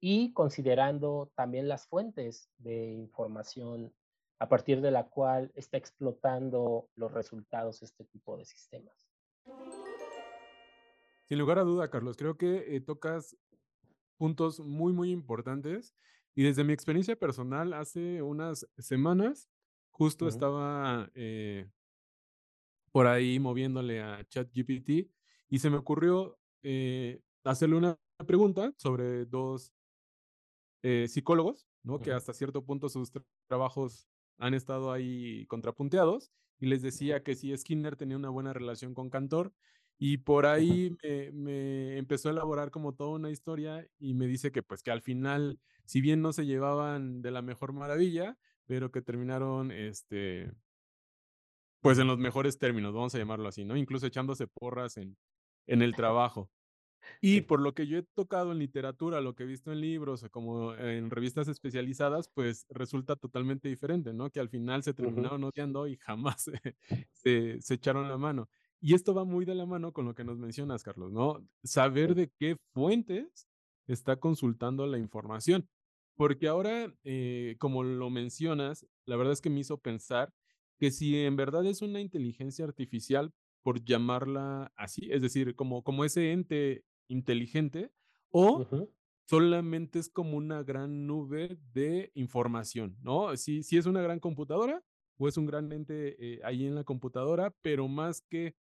y 0.00 0.32
considerando 0.32 1.30
también 1.36 1.68
las 1.68 1.86
fuentes 1.86 2.50
de 2.58 2.94
información 2.94 3.94
a 4.40 4.48
partir 4.48 4.80
de 4.80 4.90
la 4.90 5.04
cual 5.08 5.52
está 5.54 5.76
explotando 5.76 6.88
los 6.96 7.12
resultados 7.12 7.80
este 7.84 8.02
tipo 8.06 8.36
de 8.36 8.44
sistemas. 8.44 9.08
Sin 11.26 11.38
lugar 11.38 11.60
a 11.60 11.62
duda, 11.62 11.90
Carlos, 11.90 12.16
creo 12.16 12.36
que 12.36 12.74
eh, 12.74 12.80
tocas 12.80 13.36
puntos 14.16 14.58
muy, 14.58 14.92
muy 14.92 15.12
importantes. 15.12 15.94
Y 16.34 16.42
desde 16.42 16.64
mi 16.64 16.72
experiencia 16.72 17.14
personal, 17.14 17.72
hace 17.72 18.20
unas 18.20 18.66
semanas, 18.78 19.48
justo 19.92 20.26
estaba 20.26 21.08
eh, 21.14 21.70
por 22.94 23.08
ahí 23.08 23.40
moviéndole 23.40 24.00
a 24.00 24.24
ChatGPT 24.28 25.10
y 25.48 25.58
se 25.58 25.68
me 25.68 25.78
ocurrió 25.78 26.38
eh, 26.62 27.20
hacerle 27.42 27.74
una 27.74 27.98
pregunta 28.24 28.72
sobre 28.76 29.26
dos 29.26 29.72
eh, 30.84 31.08
psicólogos, 31.08 31.66
¿no? 31.82 31.98
Que 31.98 32.12
hasta 32.12 32.32
cierto 32.32 32.64
punto 32.64 32.88
sus 32.88 33.10
trabajos 33.48 34.06
han 34.38 34.54
estado 34.54 34.92
ahí 34.92 35.44
contrapunteados 35.46 36.30
y 36.60 36.66
les 36.66 36.82
decía 36.82 37.24
que 37.24 37.34
si 37.34 37.56
Skinner 37.56 37.96
tenía 37.96 38.16
una 38.16 38.30
buena 38.30 38.52
relación 38.52 38.94
con 38.94 39.10
Cantor 39.10 39.52
y 39.98 40.18
por 40.18 40.46
ahí 40.46 40.96
me, 41.32 41.98
empezó 41.98 42.28
a 42.28 42.32
elaborar 42.32 42.70
como 42.70 42.94
toda 42.94 43.16
una 43.16 43.32
historia 43.32 43.84
y 43.98 44.14
me 44.14 44.28
dice 44.28 44.52
que 44.52 44.62
pues 44.62 44.84
que 44.84 44.92
al 44.92 45.02
final 45.02 45.58
si 45.84 46.00
bien 46.00 46.22
no 46.22 46.32
se 46.32 46.46
llevaban 46.46 47.22
de 47.22 47.32
la 47.32 47.42
mejor 47.42 47.72
maravilla, 47.72 48.38
pero 48.66 48.92
que 48.92 49.02
terminaron, 49.02 49.72
este, 49.72 50.52
pues 51.84 51.98
en 51.98 52.06
los 52.06 52.18
mejores 52.18 52.58
términos, 52.58 52.94
vamos 52.94 53.14
a 53.14 53.18
llamarlo 53.18 53.46
así, 53.46 53.62
¿no? 53.62 53.76
Incluso 53.76 54.06
echándose 54.06 54.46
porras 54.46 54.96
en, 54.96 55.18
en 55.66 55.82
el 55.82 55.94
trabajo. 56.08 56.50
Y 57.20 57.42
por 57.42 57.60
lo 57.60 57.74
que 57.74 57.86
yo 57.86 57.98
he 57.98 58.02
tocado 58.14 58.52
en 58.52 58.58
literatura, 58.58 59.20
lo 59.20 59.34
que 59.34 59.42
he 59.42 59.46
visto 59.46 59.70
en 59.70 59.82
libros, 59.82 60.24
como 60.30 60.74
en 60.76 61.10
revistas 61.10 61.46
especializadas, 61.46 62.30
pues 62.32 62.64
resulta 62.70 63.16
totalmente 63.16 63.68
diferente, 63.68 64.14
¿no? 64.14 64.30
Que 64.30 64.40
al 64.40 64.48
final 64.48 64.82
se 64.82 64.94
terminaron 64.94 65.44
odiando 65.44 65.86
y 65.86 65.98
jamás 65.98 66.50
se, 67.12 67.60
se, 67.60 67.74
echaron 67.74 68.08
la 68.08 68.16
mano. 68.16 68.48
Y 68.80 68.94
esto 68.94 69.12
va 69.12 69.26
muy 69.26 69.44
de 69.44 69.54
la 69.54 69.66
mano 69.66 69.92
con 69.92 70.06
lo 70.06 70.14
que 70.14 70.24
nos 70.24 70.38
mencionas, 70.38 70.82
Carlos, 70.82 71.12
¿no? 71.12 71.46
Saber 71.64 72.14
de 72.14 72.30
qué 72.38 72.56
fuentes 72.72 73.46
está 73.86 74.16
consultando 74.16 74.86
la 74.86 74.96
información. 74.96 75.68
Porque 76.16 76.48
ahora, 76.48 76.94
eh, 77.04 77.56
como 77.58 77.82
lo 77.82 78.08
mencionas, 78.08 78.86
la 79.04 79.16
verdad 79.16 79.34
es 79.34 79.42
que 79.42 79.50
me 79.50 79.60
hizo 79.60 79.76
pensar 79.76 80.32
que 80.78 80.90
si 80.90 81.16
en 81.16 81.36
verdad 81.36 81.66
es 81.66 81.82
una 81.82 82.00
inteligencia 82.00 82.64
artificial, 82.64 83.32
por 83.62 83.82
llamarla 83.82 84.72
así, 84.76 85.08
es 85.10 85.22
decir, 85.22 85.56
como, 85.56 85.82
como 85.82 86.04
ese 86.04 86.32
ente 86.32 86.84
inteligente, 87.08 87.90
o 88.30 88.66
solamente 89.26 89.98
es 89.98 90.10
como 90.10 90.36
una 90.36 90.62
gran 90.62 91.06
nube 91.06 91.56
de 91.72 92.10
información, 92.14 92.96
¿no? 93.00 93.34
Si, 93.36 93.62
si 93.62 93.78
es 93.78 93.86
una 93.86 94.02
gran 94.02 94.20
computadora 94.20 94.82
o 95.16 95.28
es 95.28 95.36
un 95.36 95.46
gran 95.46 95.72
ente 95.72 96.16
eh, 96.18 96.40
ahí 96.44 96.66
en 96.66 96.74
la 96.74 96.84
computadora, 96.84 97.54
pero 97.62 97.88
más 97.88 98.20
que 98.28 98.54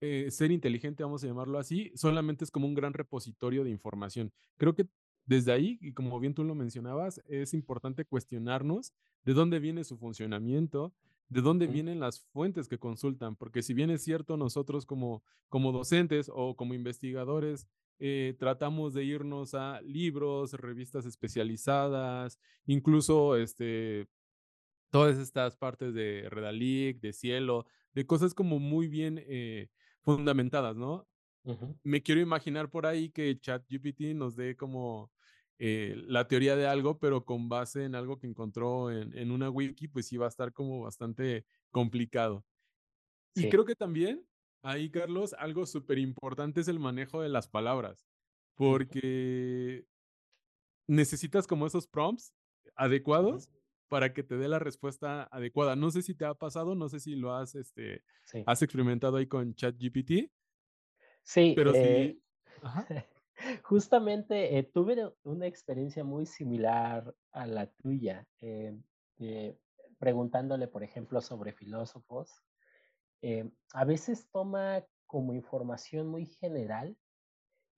eh, 0.00 0.30
ser 0.30 0.52
inteligente, 0.52 1.02
vamos 1.02 1.24
a 1.24 1.26
llamarlo 1.26 1.58
así, 1.58 1.90
solamente 1.96 2.44
es 2.44 2.52
como 2.52 2.68
un 2.68 2.74
gran 2.74 2.92
repositorio 2.92 3.64
de 3.64 3.70
información. 3.70 4.32
Creo 4.56 4.76
que 4.76 4.86
desde 5.28 5.52
ahí, 5.52 5.78
y 5.82 5.92
como 5.92 6.18
bien 6.18 6.32
tú 6.32 6.42
lo 6.42 6.54
mencionabas, 6.54 7.20
es 7.28 7.52
importante 7.52 8.06
cuestionarnos 8.06 8.94
de 9.24 9.34
dónde 9.34 9.58
viene 9.58 9.84
su 9.84 9.98
funcionamiento, 9.98 10.94
de 11.28 11.42
dónde 11.42 11.66
vienen 11.66 12.00
las 12.00 12.22
fuentes 12.32 12.66
que 12.66 12.78
consultan, 12.78 13.36
porque 13.36 13.62
si 13.62 13.74
bien 13.74 13.90
es 13.90 14.02
cierto, 14.02 14.38
nosotros 14.38 14.86
como, 14.86 15.22
como 15.50 15.70
docentes 15.70 16.30
o 16.34 16.56
como 16.56 16.72
investigadores 16.72 17.68
eh, 17.98 18.36
tratamos 18.38 18.94
de 18.94 19.04
irnos 19.04 19.52
a 19.52 19.82
libros, 19.82 20.54
revistas 20.54 21.04
especializadas, 21.04 22.38
incluso 22.64 23.36
este, 23.36 24.08
todas 24.90 25.18
estas 25.18 25.56
partes 25.56 25.92
de 25.92 26.26
Redalic, 26.30 27.00
de 27.00 27.12
Cielo, 27.12 27.66
de 27.92 28.06
cosas 28.06 28.32
como 28.32 28.58
muy 28.58 28.88
bien 28.88 29.22
eh, 29.26 29.68
fundamentadas, 30.00 30.74
¿no? 30.74 31.06
Me 31.82 32.02
quiero 32.02 32.20
imaginar 32.20 32.70
por 32.70 32.86
ahí 32.86 33.10
que 33.10 33.38
ChatGPT 33.38 34.14
nos 34.14 34.36
dé 34.36 34.54
como 34.54 35.10
eh, 35.58 35.94
la 36.06 36.28
teoría 36.28 36.54
de 36.54 36.66
algo, 36.66 36.98
pero 36.98 37.24
con 37.24 37.48
base 37.48 37.84
en 37.84 37.94
algo 37.94 38.18
que 38.18 38.28
encontró 38.28 38.90
en, 38.92 39.30
una 39.30 39.50
wiki, 39.50 39.88
pues 39.88 40.06
sí 40.06 40.16
va 40.16 40.26
a 40.26 40.28
estar 40.28 40.52
como 40.52 40.80
bastante 40.80 41.44
complicado. 41.70 42.44
Y 43.34 43.48
creo 43.48 43.64
que 43.64 43.74
también 43.74 44.24
ahí, 44.62 44.90
Carlos, 44.90 45.34
algo 45.38 45.66
súper 45.66 45.98
importante 45.98 46.60
es 46.60 46.68
el 46.68 46.78
manejo 46.78 47.22
de 47.22 47.28
las 47.28 47.48
palabras, 47.48 48.06
porque 48.54 49.84
necesitas 50.86 51.46
como 51.46 51.66
esos 51.66 51.86
prompts 51.86 52.32
adecuados 52.76 53.50
para 53.88 54.12
que 54.12 54.22
te 54.22 54.36
dé 54.36 54.48
la 54.48 54.58
respuesta 54.58 55.24
adecuada. 55.32 55.74
No 55.74 55.90
sé 55.90 56.02
si 56.02 56.14
te 56.14 56.24
ha 56.24 56.34
pasado, 56.34 56.74
no 56.74 56.88
sé 56.88 57.00
si 57.00 57.16
lo 57.16 57.34
has, 57.34 57.54
este, 57.54 58.04
has 58.46 58.62
experimentado 58.62 59.16
ahí 59.16 59.26
con 59.26 59.54
ChatGPT. 59.54 60.30
Sí, 61.22 61.52
pero 61.56 61.72
sí. 61.72 61.78
Eh, 61.80 62.18
Justamente 63.62 64.58
eh, 64.58 64.62
tuve 64.62 65.12
una 65.22 65.46
experiencia 65.46 66.04
muy 66.04 66.26
similar 66.26 67.14
a 67.32 67.46
la 67.46 67.66
tuya, 67.70 68.26
eh, 68.40 68.76
preguntándole, 69.98 70.68
por 70.68 70.82
ejemplo, 70.82 71.20
sobre 71.20 71.52
filósofos. 71.52 72.42
Eh, 73.22 73.50
a 73.72 73.84
veces 73.84 74.28
toma 74.30 74.84
como 75.06 75.32
información 75.34 76.08
muy 76.08 76.26
general 76.26 76.96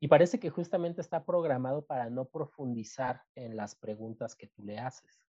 y 0.00 0.08
parece 0.08 0.40
que 0.40 0.50
justamente 0.50 1.00
está 1.00 1.24
programado 1.24 1.86
para 1.86 2.10
no 2.10 2.26
profundizar 2.26 3.22
en 3.34 3.56
las 3.56 3.76
preguntas 3.76 4.34
que 4.34 4.48
tú 4.48 4.62
le 4.64 4.78
haces. 4.78 5.24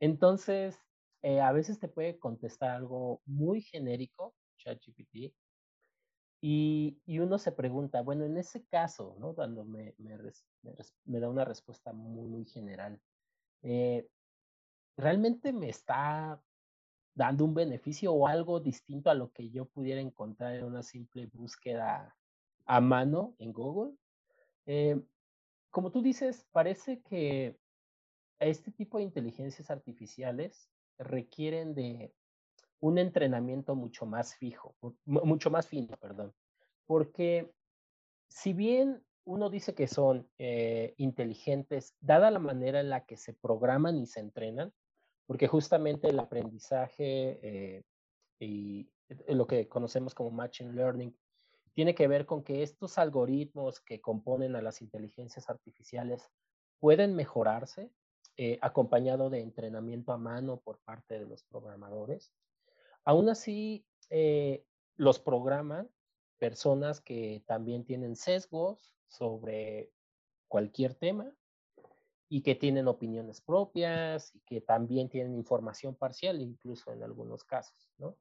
Entonces, 0.00 0.78
a 1.22 1.52
veces 1.52 1.78
te 1.78 1.88
puede 1.88 2.18
contestar 2.18 2.70
algo 2.70 3.22
muy 3.24 3.62
genérico, 3.62 4.34
ChatGPT, 4.58 5.34
y, 6.44 6.98
uno 7.20 7.38
se 7.38 7.52
pregunta, 7.52 8.02
bueno, 8.02 8.24
en 8.24 8.36
ese 8.36 8.64
caso, 8.64 9.14
¿no? 9.20 9.32
Cuando 9.32 9.64
me, 9.64 9.94
me, 9.98 11.20
da 11.20 11.30
una 11.30 11.44
respuesta 11.44 11.92
muy, 11.92 12.44
general, 12.46 13.00
eh, 13.62 14.08
¿realmente 14.96 15.52
me 15.52 15.68
está 15.68 16.42
dando 17.14 17.44
un 17.44 17.54
beneficio 17.54 18.12
o 18.12 18.26
algo 18.26 18.58
distinto 18.58 19.08
a 19.08 19.14
lo 19.14 19.30
que 19.30 19.50
yo 19.50 19.66
pudiera 19.66 20.00
encontrar 20.00 20.56
en 20.56 20.64
una 20.64 20.82
simple 20.82 21.26
búsqueda 21.26 22.16
a 22.66 22.80
mano 22.80 23.36
en 23.38 23.52
Google? 23.52 23.96
Eh, 24.66 25.00
como 25.70 25.92
tú 25.92 26.02
dices, 26.02 26.44
parece 26.50 27.02
que 27.02 27.56
este 28.40 28.72
tipo 28.72 28.98
de 28.98 29.04
inteligencias 29.04 29.70
artificiales 29.70 30.68
requieren 30.98 31.72
de 31.76 32.12
un 32.82 32.98
entrenamiento 32.98 33.76
mucho 33.76 34.06
más 34.06 34.34
fijo, 34.34 34.74
mucho 35.04 35.50
más 35.50 35.68
fino, 35.68 35.96
perdón. 35.98 36.34
Porque 36.84 37.48
si 38.28 38.52
bien 38.52 39.04
uno 39.24 39.50
dice 39.50 39.72
que 39.72 39.86
son 39.86 40.28
eh, 40.38 40.94
inteligentes, 40.96 41.94
dada 42.00 42.32
la 42.32 42.40
manera 42.40 42.80
en 42.80 42.90
la 42.90 43.04
que 43.04 43.16
se 43.16 43.34
programan 43.34 43.96
y 43.98 44.06
se 44.06 44.18
entrenan, 44.18 44.72
porque 45.26 45.46
justamente 45.46 46.08
el 46.08 46.18
aprendizaje 46.18 47.38
eh, 47.42 47.84
y 48.40 48.90
lo 49.28 49.46
que 49.46 49.68
conocemos 49.68 50.12
como 50.12 50.32
Machine 50.32 50.72
Learning 50.72 51.16
tiene 51.74 51.94
que 51.94 52.08
ver 52.08 52.26
con 52.26 52.42
que 52.42 52.64
estos 52.64 52.98
algoritmos 52.98 53.80
que 53.80 54.00
componen 54.00 54.56
a 54.56 54.62
las 54.62 54.82
inteligencias 54.82 55.48
artificiales 55.48 56.28
pueden 56.80 57.14
mejorarse 57.14 57.92
eh, 58.36 58.58
acompañado 58.60 59.30
de 59.30 59.40
entrenamiento 59.40 60.12
a 60.12 60.18
mano 60.18 60.58
por 60.58 60.80
parte 60.80 61.20
de 61.20 61.26
los 61.26 61.44
programadores. 61.44 62.32
Aún 63.04 63.28
así, 63.28 63.86
eh, 64.10 64.64
los 64.96 65.18
programan 65.18 65.90
personas 66.38 67.00
que 67.00 67.42
también 67.46 67.84
tienen 67.84 68.16
sesgos 68.16 68.94
sobre 69.08 69.92
cualquier 70.48 70.94
tema 70.94 71.32
y 72.28 72.42
que 72.42 72.54
tienen 72.54 72.88
opiniones 72.88 73.40
propias 73.40 74.34
y 74.34 74.40
que 74.40 74.60
también 74.60 75.08
tienen 75.08 75.34
información 75.34 75.94
parcial, 75.94 76.40
incluso 76.40 76.92
en 76.92 77.02
algunos 77.02 77.44
casos, 77.44 77.92
¿no? 77.98 78.16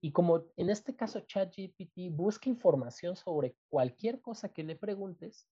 Y 0.00 0.12
como 0.12 0.44
en 0.56 0.68
este 0.68 0.94
caso 0.94 1.20
ChatGPT 1.20 2.10
busca 2.10 2.50
información 2.50 3.16
sobre 3.16 3.56
cualquier 3.70 4.20
cosa 4.20 4.50
que 4.50 4.62
le 4.62 4.76
preguntes, 4.76 5.48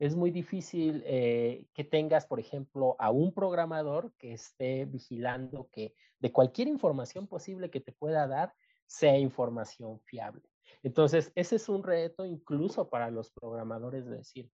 es 0.00 0.16
muy 0.16 0.30
difícil 0.30 1.02
eh, 1.06 1.66
que 1.74 1.84
tengas, 1.84 2.26
por 2.26 2.40
ejemplo, 2.40 2.96
a 2.98 3.10
un 3.10 3.34
programador 3.34 4.14
que 4.16 4.32
esté 4.32 4.86
vigilando 4.86 5.68
que 5.70 5.94
de 6.18 6.32
cualquier 6.32 6.68
información 6.68 7.26
posible 7.26 7.70
que 7.70 7.80
te 7.80 7.92
pueda 7.92 8.26
dar 8.26 8.54
sea 8.86 9.18
información 9.18 10.00
fiable. 10.00 10.42
Entonces, 10.82 11.30
ese 11.34 11.56
es 11.56 11.68
un 11.68 11.82
reto 11.82 12.24
incluso 12.24 12.88
para 12.88 13.10
los 13.10 13.30
programadores 13.30 14.06
de 14.06 14.16
decir, 14.16 14.50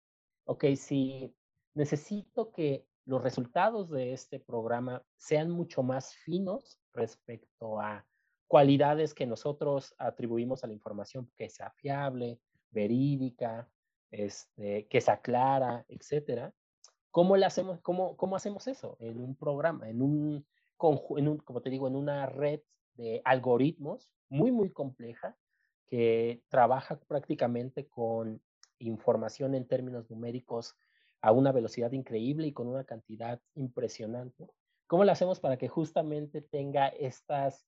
ok, 0.46 0.64
si 0.74 1.32
necesito 1.74 2.50
que 2.50 2.84
los 3.04 3.22
resultados 3.22 3.88
de 3.88 4.12
este 4.12 4.40
programa 4.40 5.06
sean 5.16 5.48
mucho 5.50 5.84
más 5.84 6.12
finos 6.16 6.80
respecto 6.92 7.80
a 7.80 8.04
cualidades 8.48 9.14
que 9.14 9.26
nosotros 9.26 9.94
atribuimos 9.96 10.64
a 10.64 10.66
la 10.66 10.72
información 10.72 11.30
que 11.36 11.48
sea 11.48 11.70
fiable, 11.70 12.40
verídica, 12.72 13.70
este, 14.10 14.86
que 14.88 15.00
se 15.00 15.10
aclara, 15.10 15.84
etcétera. 15.88 16.52
¿Cómo, 17.10 17.36
le 17.36 17.46
hacemos, 17.46 17.80
cómo, 17.80 18.16
¿Cómo 18.16 18.36
hacemos 18.36 18.66
eso 18.66 18.96
en 19.00 19.20
un 19.20 19.36
programa, 19.36 19.88
en 19.88 20.02
un, 20.02 20.46
en 21.16 21.28
un, 21.28 21.38
como 21.38 21.62
te 21.62 21.70
digo, 21.70 21.88
en 21.88 21.96
una 21.96 22.26
red 22.26 22.60
de 22.94 23.22
algoritmos 23.24 24.10
muy, 24.28 24.52
muy 24.52 24.70
compleja 24.70 25.36
que 25.86 26.42
trabaja 26.48 26.98
prácticamente 27.00 27.86
con 27.86 28.42
información 28.78 29.54
en 29.54 29.66
términos 29.66 30.10
numéricos 30.10 30.76
a 31.20 31.32
una 31.32 31.52
velocidad 31.52 31.92
increíble 31.92 32.48
y 32.48 32.52
con 32.52 32.68
una 32.68 32.84
cantidad 32.84 33.40
impresionante? 33.54 34.48
¿Cómo 34.86 35.04
le 35.04 35.12
hacemos 35.12 35.40
para 35.40 35.56
que 35.56 35.68
justamente 35.68 36.42
tenga 36.42 36.88
estas 36.88 37.66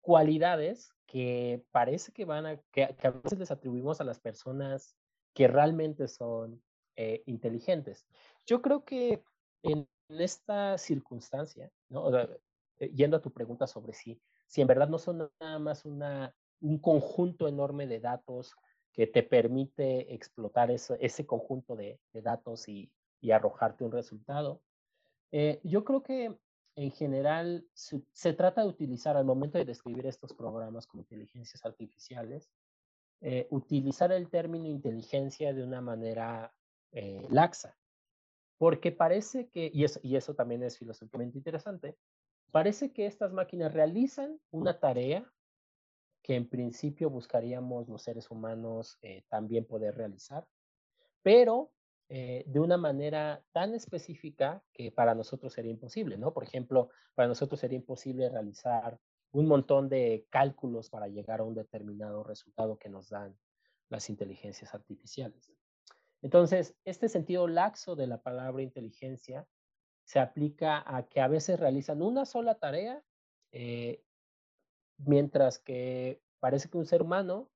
cualidades 0.00 0.92
que 1.06 1.64
parece 1.70 2.12
que 2.12 2.24
van 2.24 2.46
a, 2.46 2.56
que, 2.72 2.84
a 2.84 3.10
veces 3.10 3.38
les 3.38 3.50
atribuimos 3.50 4.00
a 4.00 4.04
las 4.04 4.18
personas 4.18 4.96
que 5.34 5.48
realmente 5.48 6.08
son 6.08 6.62
eh, 6.96 7.22
inteligentes. 7.26 8.06
Yo 8.46 8.62
creo 8.62 8.84
que 8.84 9.22
en, 9.62 9.88
esta 10.08 10.76
circunstancia. 10.76 11.70
Eh, 12.78 12.90
yendo 12.94 13.16
a 13.16 13.22
tu 13.22 13.30
pregunta 13.30 13.66
sobre 13.68 13.92
si, 13.92 14.20
si 14.46 14.60
en 14.60 14.66
verdad 14.66 14.88
no 14.88 14.98
son 14.98 15.30
nada 15.38 15.58
más 15.60 15.84
una, 15.84 16.34
un 16.60 16.78
conjunto 16.78 17.46
enorme 17.46 17.86
de 17.86 18.00
datos 18.00 18.56
que 18.92 19.06
te 19.06 19.22
permite 19.22 20.12
explotar 20.12 20.70
ese 20.70 21.26
conjunto 21.26 21.76
de, 21.76 22.00
datos 22.12 22.66
y 22.68 22.90
arrojarte 23.30 23.84
un 23.84 23.92
resultado. 23.92 24.60
Eh, 25.32 25.60
yo 25.62 25.84
creo 25.84 26.02
que 26.02 26.36
en 26.76 26.90
general 26.90 27.66
se, 27.74 28.32
trata 28.32 28.62
de 28.62 28.68
utilizar 28.68 29.16
al 29.16 29.24
momento 29.24 29.58
de 29.58 29.64
describir 29.64 30.06
estos 30.06 30.32
programas 30.32 30.86
como 30.86 31.02
inteligencias 31.02 31.64
artificiales, 31.64 32.48
eh, 33.20 33.46
utilizar 33.50 34.12
el 34.12 34.28
término 34.28 34.66
inteligencia 34.66 35.52
de 35.52 35.62
una 35.62 35.80
manera 35.80 36.52
eh, 36.92 37.26
laxa, 37.30 37.76
porque 38.58 38.92
parece 38.92 39.48
que, 39.48 39.70
y 39.72 39.84
eso, 39.84 40.00
y 40.02 40.16
eso 40.16 40.34
también 40.34 40.62
es 40.62 40.78
filosóficamente 40.78 41.38
interesante, 41.38 41.96
parece 42.50 42.92
que 42.92 43.06
estas 43.06 43.32
máquinas 43.32 43.72
realizan 43.72 44.40
una 44.50 44.78
tarea 44.78 45.30
que 46.22 46.36
en 46.36 46.48
principio 46.48 47.08
buscaríamos 47.08 47.88
los 47.88 48.02
seres 48.02 48.30
humanos 48.30 48.98
también 49.28 49.64
poder 49.64 49.96
realizar, 49.96 50.46
pero 51.22 51.72
eh, 52.12 52.42
de 52.48 52.58
una 52.58 52.76
manera 52.76 53.40
tan 53.52 53.72
específica 53.72 54.64
que 54.72 54.90
para 54.90 55.14
nosotros 55.14 55.52
sería 55.52 55.70
imposible, 55.70 56.18
¿no? 56.18 56.32
Por 56.32 56.42
ejemplo, 56.42 56.90
para 57.14 57.28
nosotros 57.28 57.60
sería 57.60 57.76
imposible 57.76 58.28
realizar 58.28 58.98
un 59.32 59.46
montón 59.46 59.88
de 59.88 60.26
cálculos 60.30 60.90
para 60.90 61.08
llegar 61.08 61.40
a 61.40 61.44
un 61.44 61.54
determinado 61.54 62.24
resultado 62.24 62.78
que 62.78 62.88
nos 62.88 63.08
dan 63.08 63.36
las 63.88 64.10
inteligencias 64.10 64.74
artificiales. 64.74 65.52
Entonces, 66.22 66.76
este 66.84 67.08
sentido 67.08 67.46
laxo 67.48 67.96
de 67.96 68.06
la 68.06 68.22
palabra 68.22 68.62
inteligencia 68.62 69.46
se 70.04 70.18
aplica 70.18 70.82
a 70.86 71.06
que 71.08 71.20
a 71.20 71.28
veces 71.28 71.58
realizan 71.58 72.02
una 72.02 72.24
sola 72.24 72.56
tarea, 72.56 73.02
eh, 73.52 74.02
mientras 74.98 75.58
que 75.58 76.20
parece 76.40 76.68
que 76.68 76.78
un 76.78 76.86
ser 76.86 77.02
humano 77.02 77.50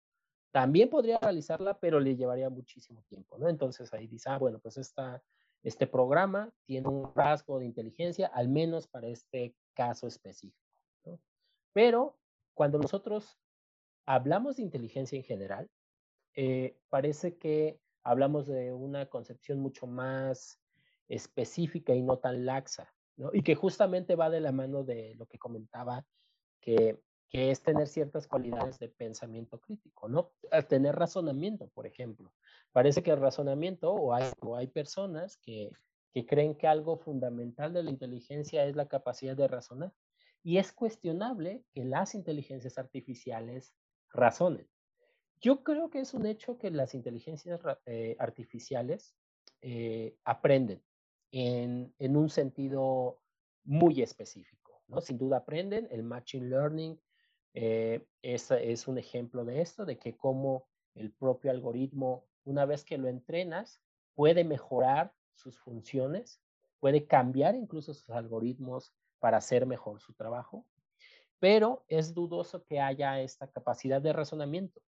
también 0.53 0.89
podría 0.89 1.19
realizarla, 1.19 1.79
pero 1.81 1.99
le 1.99 2.17
llevaría 2.17 2.49
muchísimo 2.49 3.03
tiempo, 3.09 3.39
¿no? 3.39 3.49
Entonces 3.49 3.93
ahí 3.93 4.07
dice, 4.07 4.31
ah, 4.31 4.39
bueno, 4.39 4.61
pues 4.61 4.77
esta, 4.77 5.23
este 5.63 5.87
programa 5.87 6.53
tiene 6.65 6.89
un 6.89 7.13
rasgo 7.15 7.59
de 7.59 7.67
inteligencia, 7.67 8.29
al 8.29 8.49
menos 8.49 8.87
para 8.87 9.09
este 9.09 9.57
caso 9.75 10.07
específico. 10.07 10.63
Pero 11.75 12.17
cuando 12.55 12.79
nosotros 12.79 13.39
hablamos 14.07 14.57
de 14.57 14.63
inteligencia 14.63 15.17
en 15.17 15.25
general, 15.25 15.71
eh, 16.35 16.79
parece 16.89 17.37
que 17.37 17.79
hablamos 18.03 18.47
de 18.47 18.73
una 18.73 19.07
concepción 19.11 19.61
mucho 19.61 19.87
más 19.87 20.59
específica 21.09 21.95
y 21.95 22.01
no 22.01 22.19
tan 22.19 22.47
laxa, 22.47 22.91
¿no? 23.17 23.29
Y 23.35 23.43
que 23.43 23.55
justamente 23.55 24.17
va 24.17 24.31
de 24.31 24.41
la 24.41 24.53
mano 24.53 24.83
de 24.85 25.15
lo 25.17 25.27
que 25.27 25.39
comentaba, 25.39 26.07
que 26.63 26.99
que 27.35 27.51
es 27.51 27.63
tener 27.63 27.89
ciertas 27.89 28.29
cualidades 28.29 28.79
de 28.79 28.89
pensamiento 28.89 29.59
crítico, 29.59 30.09
¿no? 30.09 30.31
tener 30.69 30.95
razonamiento, 30.95 31.67
por 31.75 31.85
ejemplo. 31.85 32.33
Parece 32.71 33.03
que 33.03 33.11
el 33.11 33.21
razonamiento, 33.21 33.93
o 33.93 34.15
hay, 34.15 34.31
o 34.41 34.55
hay 34.55 34.69
personas 34.69 35.37
que, 35.39 35.73
que 36.13 36.27
creen 36.27 36.55
que 36.55 36.69
algo 36.69 36.97
fundamental 36.97 37.73
de 37.73 37.83
la 37.83 37.91
inteligencia 37.91 38.65
es 38.67 38.77
la 38.77 38.87
capacidad 38.87 39.37
de 39.37 39.49
razonar. 39.49 39.93
Y 40.45 40.59
es 40.59 40.73
cuestionable 40.73 41.65
que 41.73 41.85
las 41.85 42.15
inteligencias 42.15 42.79
artificiales 42.79 43.75
razonen. 44.13 44.69
Yo 45.41 45.65
creo 45.65 45.91
que 45.91 46.01
es 46.01 46.15
un 46.15 46.27
hecho 46.27 46.59
que 46.59 46.71
las 46.71 46.95
inteligencias 46.95 47.61
eh, 47.87 48.15
artificiales 48.19 49.17
eh, 49.63 50.17
aprenden 50.25 50.83
en, 51.33 51.93
en, 51.99 52.17
un 52.17 52.29
sentido 52.29 53.21
muy 53.65 54.03
específico. 54.03 54.83
¿no? 54.87 55.01
Sin 55.01 55.19
duda 55.19 55.39
aprenden, 55.39 55.89
el 55.91 56.03
machine 56.03 56.47
learning 56.49 57.01
eh, 57.55 58.07
es 58.23 58.89
un 58.89 58.99
ejemplo 58.99 59.45
de 59.45 59.61
esto, 59.61 59.85
de 59.85 59.99
que 59.99 60.17
como 60.17 60.67
el 60.95 61.11
propio 61.13 61.51
algoritmo, 61.51 62.27
una 62.45 62.67
vez 62.67 62.85
que 62.85 62.99
lo 62.99 63.09
entrenas, 63.09 63.81
puede 64.15 64.45
mejorar 64.45 65.13
sus 65.35 65.59
funciones, 65.59 66.41
puede 66.81 67.07
cambiar 67.07 67.55
incluso 67.55 67.95
sus 67.95 68.11
algoritmos 68.11 68.95
para 69.25 69.39
hacer 69.39 69.65
mejor 69.65 70.03
su 70.03 70.13
trabajo, 70.13 70.67
pero 71.39 71.87
es 71.89 72.13
dudoso 72.13 72.63
que 72.67 72.79
haya 72.79 73.23
esta 73.23 73.51
capacidad 73.51 74.03
de 74.03 74.13
razonamiento. 74.13 74.83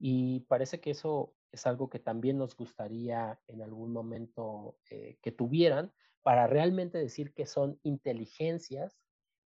Y 0.00 0.40
parece 0.48 0.80
que 0.80 0.90
eso 0.90 1.36
es 1.52 1.64
algo 1.64 1.88
que 1.88 2.00
también 2.00 2.38
nos 2.38 2.56
gustaría 2.56 3.40
en 3.46 3.62
algún 3.62 3.92
momento 3.92 4.80
eh, 4.90 5.16
que 5.22 5.30
tuvieran 5.30 5.92
para 6.24 6.48
realmente 6.48 6.98
decir 6.98 7.32
que 7.34 7.46
son 7.46 7.78
inteligencias 7.84 9.00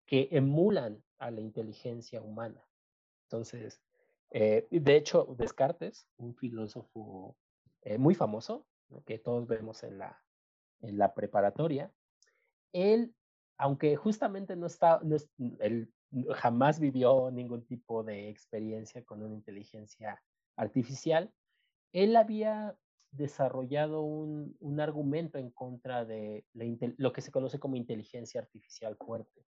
que 0.07 0.29
emulan 0.31 1.03
a 1.19 1.33
la 1.33 1.41
inteligencia 1.41 2.23
humana. 2.23 2.65
Entonces, 3.25 3.83
eh, 4.31 4.69
de 4.71 4.95
hecho, 4.95 5.35
Descartes, 5.41 6.07
un 6.19 6.37
filósofo 6.37 7.37
eh, 7.83 7.99
muy 7.99 8.15
famoso, 8.15 8.65
que 9.07 9.19
todos 9.19 9.49
vemos 9.49 9.83
en 9.83 9.99
la, 9.99 10.23
en 10.83 10.99
la 10.99 11.15
preparatoria, 11.15 11.93
él, 12.73 13.13
aunque 13.61 13.97
justamente 13.97 14.57
no 14.57 14.67
está, 14.67 15.01
no 15.03 15.17
él 15.61 15.93
jamás 16.35 16.81
vivió 16.81 17.31
ningún 17.31 17.65
tipo 17.65 18.03
de 18.03 18.29
experiencia 18.29 19.05
con 19.05 19.23
una 19.23 19.35
inteligencia 19.35 20.21
artificial, 20.57 21.33
él 21.93 22.17
había 22.17 22.77
desarrollado 23.13 24.03
un, 24.03 24.57
un 24.61 24.81
argumento 24.81 25.39
en 25.39 25.51
contra 25.51 26.05
de 26.05 26.45
lo 26.53 27.13
que 27.13 27.21
se 27.21 27.31
conoce 27.31 27.59
como 27.59 27.77
inteligencia 27.77 28.41
artificial 28.41 28.97
fuerte 28.97 29.45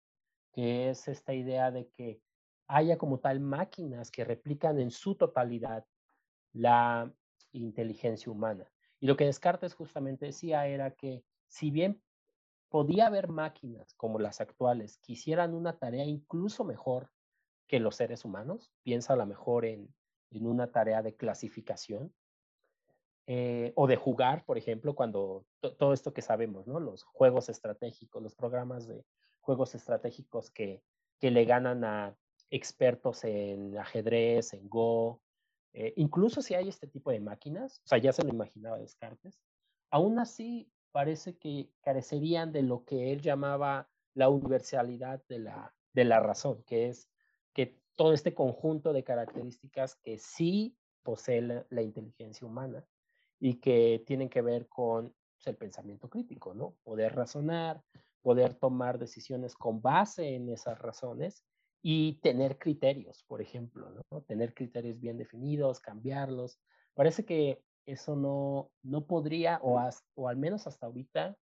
que 0.58 0.90
es 0.90 1.08
esta 1.08 1.36
idea 1.36 1.70
de 1.70 1.88
que 1.90 2.20
haya 2.68 2.98
como 2.98 3.20
tal 3.20 3.40
máquinas 3.40 4.10
que 4.10 4.26
replican 4.26 4.80
en 4.80 4.90
su 4.90 5.14
totalidad 5.14 5.86
la 6.52 7.14
inteligencia 7.52 8.32
humana. 8.32 8.68
Y 9.00 9.06
lo 9.06 9.16
que 9.16 9.26
Descartes 9.26 9.76
justamente 9.76 10.26
decía 10.26 10.66
era 10.66 10.90
que 10.90 11.24
si 11.48 11.70
bien 11.70 12.02
podía 12.70 13.08
haber 13.08 13.30
máquinas 13.30 13.94
como 13.96 14.20
las 14.20 14.42
actuales 14.42 15.00
que 15.04 15.14
hicieran 15.14 15.54
una 15.54 15.78
tarea 15.78 16.06
incluso 16.06 16.64
mejor 16.64 17.10
que 17.68 17.80
los 17.80 17.96
seres 17.96 18.26
humanos, 18.26 18.72
piensa 18.84 19.14
a 19.14 19.18
lo 19.18 19.26
mejor 19.26 19.66
en, 19.66 19.94
en 20.32 20.48
una 20.48 20.72
tarea 20.72 21.02
de 21.02 21.16
clasificación 21.16 22.14
eh, 23.28 23.74
o 23.76 23.88
de 23.88 23.98
jugar, 23.98 24.46
por 24.46 24.58
ejemplo, 24.58 24.96
cuando 24.96 25.46
todo 25.60 25.92
esto 25.92 26.14
que 26.14 26.22
sabemos, 26.22 26.66
¿no? 26.66 26.80
Los 26.80 27.04
juegos 27.04 27.50
estratégicos, 27.50 28.24
los 28.24 28.36
programas 28.36 28.88
de 28.88 29.04
juegos 29.42 29.76
estratégicos 29.76 30.50
que, 30.50 30.82
que 31.20 31.30
le 31.30 31.44
ganan 31.44 31.84
a 31.84 32.16
expertos 32.50 33.26
en 33.26 33.78
ajedrez, 33.78 34.54
en 34.54 34.70
Go, 34.70 35.22
eh, 35.74 35.94
incluso 35.98 36.42
si 36.42 36.54
hay 36.54 36.70
este 36.70 36.88
tipo 36.88 37.12
de 37.12 37.20
máquinas, 37.20 37.82
o 37.84 37.88
sea, 37.88 37.98
ya 37.98 38.14
se 38.14 38.24
lo 38.24 38.30
imaginaba 38.30 38.80
Descartes, 38.80 39.42
aún 39.92 40.20
así 40.20 40.72
parece 40.92 41.38
que 41.38 41.70
carecerían 41.82 42.52
de 42.52 42.64
lo 42.64 42.84
que 42.86 43.12
él 43.12 43.22
llamaba 43.22 43.90
la 44.14 44.30
universalidad 44.30 45.24
de 45.28 45.40
la, 45.40 45.76
de 45.94 46.06
la 46.06 46.20
razón, 46.20 46.64
que 46.64 46.90
es 46.90 47.10
que 47.54 47.80
todo 47.96 48.14
este 48.14 48.34
conjunto 48.34 48.94
de 48.94 49.04
características 49.04 49.96
que 49.96 50.18
sí 50.18 50.78
posee 51.04 51.42
la, 51.70 51.82
inteligencia 51.82 52.48
humana 52.48 52.86
y 53.40 53.56
que 53.56 54.04
tienen 54.06 54.30
que 54.30 54.42
ver 54.42 54.68
con 54.68 55.16
pues, 55.36 55.48
el 55.48 55.56
pensamiento 55.56 56.10
crítico, 56.10 56.54
¿no? 56.54 56.76
Poder 56.84 57.16
razonar, 57.16 57.82
poder 58.22 58.56
tomar 58.56 59.00
decisiones 59.00 59.56
con 59.56 59.82
base 59.82 60.36
en 60.36 60.50
esas 60.50 60.78
razones 60.80 61.46
y 61.82 62.20
tener 62.22 62.58
criterios, 62.58 63.24
por 63.24 63.42
ejemplo, 63.42 63.90
¿no? 63.90 64.22
Tener 64.24 64.54
criterios 64.54 65.00
bien 65.00 65.18
definidos, 65.18 65.80
cambiarlos. 65.80 66.60
Parece 66.94 67.24
que 67.24 67.64
eso 67.88 68.16
no, 68.16 68.70
no 68.84 69.08
podría, 69.08 69.60
o, 69.64 69.80
al 70.28 70.38
menos 70.38 70.68
hasta 70.68 70.86
ahorita, 70.86 71.38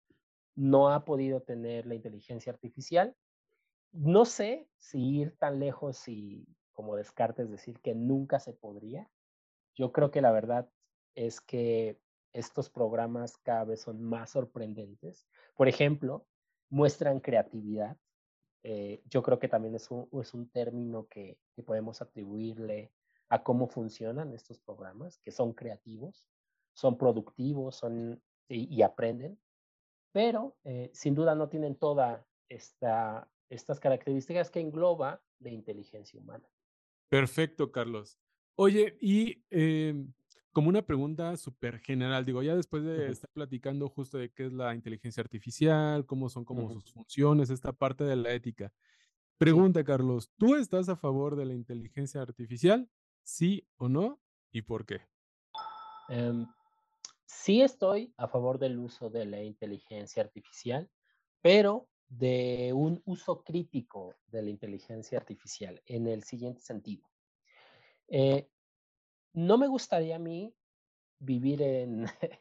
no 0.56 0.90
ha 0.90 1.04
podido 1.04 1.42
tener 1.42 1.86
la 1.86 1.94
inteligencia 1.94 2.52
artificial. 2.52 3.14
No 3.92 4.24
sé 4.24 4.66
si 4.78 5.20
ir 5.20 5.36
tan 5.36 5.60
lejos 5.60 6.08
y 6.08 6.46
como 6.72 6.96
Descartes 6.96 7.50
decir 7.50 7.78
que 7.80 7.94
nunca 7.94 8.40
se 8.40 8.54
podría. 8.54 9.08
Yo 9.74 9.92
creo 9.92 10.10
que 10.10 10.22
la 10.22 10.32
verdad 10.32 10.68
es 11.14 11.40
que 11.40 12.00
estos 12.32 12.70
programas 12.70 13.36
cada 13.38 13.64
vez 13.64 13.82
son 13.82 14.02
más 14.02 14.30
sorprendentes. 14.30 15.28
Por 15.54 15.68
ejemplo, 15.68 16.26
muestran 16.70 17.20
creatividad. 17.20 17.98
Eh, 18.62 19.02
yo 19.06 19.22
creo 19.22 19.38
que 19.38 19.48
también 19.48 19.74
es 19.74 19.90
un, 19.90 20.08
es 20.20 20.32
un 20.32 20.48
término 20.50 21.06
que, 21.06 21.38
que, 21.54 21.62
podemos 21.62 22.00
atribuirle 22.02 22.92
a 23.30 23.42
cómo 23.42 23.68
funcionan 23.68 24.34
estos 24.34 24.58
programas, 24.58 25.18
que 25.18 25.30
son 25.30 25.52
creativos, 25.54 26.28
son 26.74 26.98
productivos 26.98 27.76
son, 27.76 28.20
y, 28.48 28.82
aprenden, 28.82 29.38
pero 30.12 30.56
eh, 30.64 30.90
sin 30.92 31.14
duda 31.14 31.34
no 31.36 31.48
tienen 31.48 31.76
todas 31.76 32.26
esta, 32.48 33.30
estas 33.48 33.78
características 33.78 34.50
que 34.50 34.60
engloba 34.60 35.22
de 35.38 35.50
inteligencia 35.50 36.18
humana. 36.18 36.48
Perfecto, 37.08 37.70
Carlos. 37.70 38.18
Oye, 38.56 38.98
y 39.00 39.44
em, 39.50 40.12
como 40.52 40.68
una 40.68 40.82
pregunta 40.82 41.36
súper 41.36 41.78
general, 41.78 42.24
digo, 42.24 42.42
ya 42.42 42.56
después 42.56 42.82
de 42.82 43.10
estar 43.10 43.30
platicando 43.32 43.88
justo 43.88 44.18
de 44.18 44.30
qué 44.30 44.46
es 44.46 44.52
la 44.52 44.74
inteligencia 44.74 45.20
artificial, 45.20 46.04
cómo 46.04 46.28
son 46.28 46.44
como 46.44 46.68
sus 46.72 46.92
funciones, 46.92 47.50
esta 47.50 47.72
parte 47.72 48.02
de 48.02 48.16
la 48.16 48.32
ética. 48.32 48.72
Pregunta, 49.38 49.84
Carlos, 49.84 50.30
¿tú 50.36 50.56
estás 50.56 50.88
a 50.88 50.96
favor 50.96 51.36
de 51.36 51.46
la 51.46 51.54
inteligencia 51.54 52.20
artificial? 52.20 52.90
¿Sí 53.22 53.66
o 53.76 53.88
no? 53.88 54.20
¿Y 54.50 54.62
por 54.62 54.86
qué? 54.86 55.00
Em, 56.08 56.46
sí 57.24 57.62
estoy 57.62 58.12
a 58.16 58.26
favor 58.26 58.58
del 58.58 58.78
uso 58.78 59.10
de 59.10 59.24
la 59.26 59.42
inteligencia 59.42 60.22
artificial, 60.22 60.90
pero 61.40 61.88
de 62.08 62.72
un 62.74 63.00
uso 63.04 63.44
crítico 63.44 64.16
de 64.26 64.42
la 64.42 64.50
inteligencia 64.50 65.16
artificial 65.18 65.80
en 65.86 66.08
el 66.08 66.24
siguiente 66.24 66.60
sentido. 66.60 67.08
Eh, 68.08 68.50
no 69.32 69.56
me 69.56 69.68
gustaría 69.68 70.16
a 70.16 70.18
mí 70.18 70.52
vivir 71.20 71.62
en, 71.62 72.06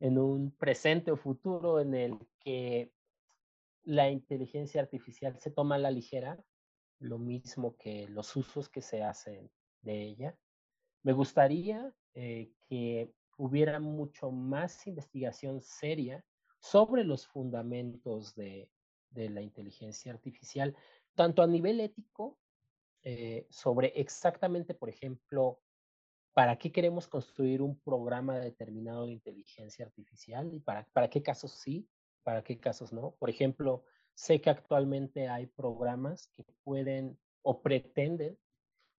en 0.00 0.18
un 0.18 0.52
presente 0.52 1.10
o 1.10 1.16
futuro 1.16 1.80
en 1.80 1.94
el 1.94 2.18
que 2.38 2.92
la 3.82 4.08
inteligencia 4.10 4.80
artificial 4.80 5.38
se 5.40 5.50
toma 5.50 5.74
a 5.74 5.78
la 5.78 5.90
ligera, 5.90 6.38
lo 7.00 7.18
mismo 7.18 7.76
que 7.76 8.06
los 8.08 8.36
usos 8.36 8.68
que 8.68 8.82
se 8.82 9.02
hacen 9.02 9.50
de 9.88 10.02
ella. 10.02 10.38
Me 11.02 11.12
gustaría 11.12 11.92
eh, 12.14 12.52
que 12.68 13.12
hubiera 13.38 13.80
mucho 13.80 14.30
más 14.30 14.86
investigación 14.86 15.62
seria 15.62 16.24
sobre 16.60 17.04
los 17.04 17.26
fundamentos 17.26 18.34
de, 18.34 18.68
la 19.10 19.40
inteligencia 19.40 20.12
artificial, 20.12 20.76
tanto 21.14 21.42
a 21.42 21.46
nivel 21.46 21.80
ético, 21.80 22.38
eh, 23.02 23.46
sobre 23.48 23.88
exactamente, 23.96 24.74
por 24.74 24.90
ejemplo, 24.90 25.60
para 26.34 26.56
qué 26.58 26.70
queremos 26.70 27.08
construir 27.08 27.62
un 27.62 27.80
programa 27.80 28.38
determinado 28.38 29.06
de 29.06 29.12
inteligencia 29.12 29.86
artificial 29.86 30.52
y 30.52 30.60
para, 30.60 30.84
para 30.92 31.08
qué 31.08 31.22
casos 31.22 31.52
sí, 31.52 31.88
para 32.22 32.44
qué 32.44 32.60
casos 32.60 32.92
no. 32.92 33.12
Por 33.18 33.30
ejemplo, 33.30 33.84
sé 34.14 34.40
que 34.40 34.50
actualmente 34.50 35.28
hay 35.28 35.46
programas 35.46 36.28
que 36.34 36.44
pueden 36.62 37.18
o 37.42 37.62
pretenden 37.62 38.38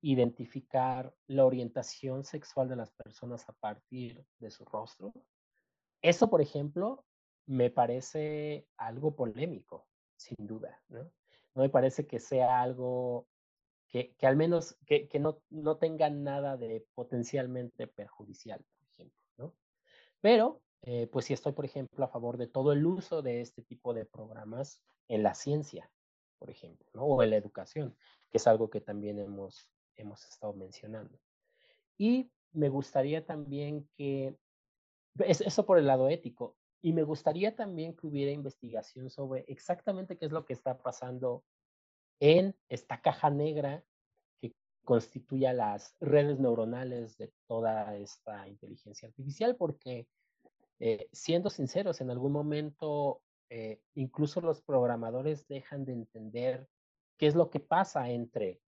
identificar 0.01 1.13
la 1.27 1.45
orientación 1.45 2.23
sexual 2.23 2.69
de 2.69 2.75
las 2.75 2.91
personas 2.91 3.47
a 3.49 3.53
partir 3.53 4.25
de 4.39 4.49
su 4.49 4.65
rostro. 4.65 5.13
Eso, 6.01 6.29
por 6.29 6.41
ejemplo, 6.41 7.05
me 7.45 7.69
parece 7.69 8.67
algo 8.77 9.15
polémico, 9.15 9.88
sin 10.15 10.38
duda, 10.39 10.81
¿no? 10.88 11.12
No 11.55 11.63
me 11.63 11.69
parece 11.69 12.05
que 12.07 12.19
sea 12.19 12.62
algo 12.62 13.27
que, 13.89 14.15
al 14.21 14.35
menos 14.35 14.77
que, 14.85 15.07
que 15.07 15.19
no, 15.19 15.41
no 15.49 15.77
tengan 15.77 16.23
nada 16.23 16.57
de 16.57 16.85
potencialmente 16.93 17.88
perjudicial, 17.88 18.63
por 18.77 18.88
ejemplo, 18.88 19.23
¿no? 19.38 19.55
Pero, 20.21 20.62
eh, 20.83 21.07
pues 21.07 21.25
sí 21.25 21.33
estoy, 21.33 21.53
por 21.53 21.65
ejemplo, 21.65 22.05
a 22.05 22.09
favor 22.09 22.38
de 22.38 22.47
todo 22.47 22.71
el 22.71 22.85
uso 22.85 23.21
de 23.21 23.41
este 23.41 23.63
tipo 23.63 23.93
de 23.93 24.05
programas 24.05 24.81
en 25.07 25.23
la 25.23 25.33
ciencia, 25.33 25.91
por 26.38 26.49
ejemplo, 26.49 26.88
¿no? 26.93 27.03
O 27.03 27.23
en 27.23 27.31
la 27.31 27.38
educación, 27.38 27.97
que 28.29 28.38
es 28.38 28.47
algo 28.47 28.69
que 28.69 28.79
también 28.79 29.19
hemos, 29.19 29.69
hemos 30.01 30.25
estado 30.25 30.53
mencionando. 30.53 31.19
Y 31.97 32.31
me 32.53 32.69
gustaría 32.69 33.25
también 33.25 33.88
que, 33.97 34.35
eso 35.19 35.65
por 35.65 35.77
el 35.77 35.88
lado 35.88 36.09
ético, 36.09 36.55
y 36.81 36.93
me 36.93 37.03
gustaría 37.03 37.55
también 37.55 37.95
que 37.95 38.07
hubiera 38.07 38.31
investigación 38.31 39.09
sobre 39.09 39.43
exactamente 39.47 40.17
qué 40.17 40.25
es 40.25 40.31
lo 40.31 40.45
que 40.45 40.53
está 40.53 40.77
pasando 40.77 41.43
en 42.21 42.55
esta 42.69 43.01
caja 43.01 43.29
negra 43.29 43.83
que 44.39 44.53
constituye 44.85 45.51
las 45.53 45.95
redes 45.99 46.39
neuronales 46.39 47.17
de 47.17 47.33
toda 47.47 47.95
esta 47.97 48.47
inteligencia 48.47 49.09
artificial, 49.09 49.57
porque 49.57 50.07
eh, 50.79 51.09
siendo 51.12 51.49
sinceros, 51.49 51.99
en 51.99 52.12
algún 52.12 52.31
momento 52.31 53.21
eh, 53.49 53.81
incluso 53.95 54.41
los 54.41 54.62
programadores 54.62 55.47
dejan 55.47 55.83
de 55.83 55.93
entender 55.93 56.69
qué 57.17 57.27
es 57.27 57.35
lo 57.35 57.49
que 57.49 57.59
pasa 57.59 58.09
entre 58.09 58.62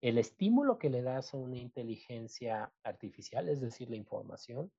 el 0.00 0.18
estímulo 0.18 0.78
que 0.78 0.90
le 0.90 1.02
das 1.02 1.34
a 1.34 1.36
una 1.36 1.56
inteligencia 1.56 2.72
artificial, 2.82 3.48
es 3.48 3.60
decir, 3.60 3.90
la 3.90 3.96
información, 3.96 4.72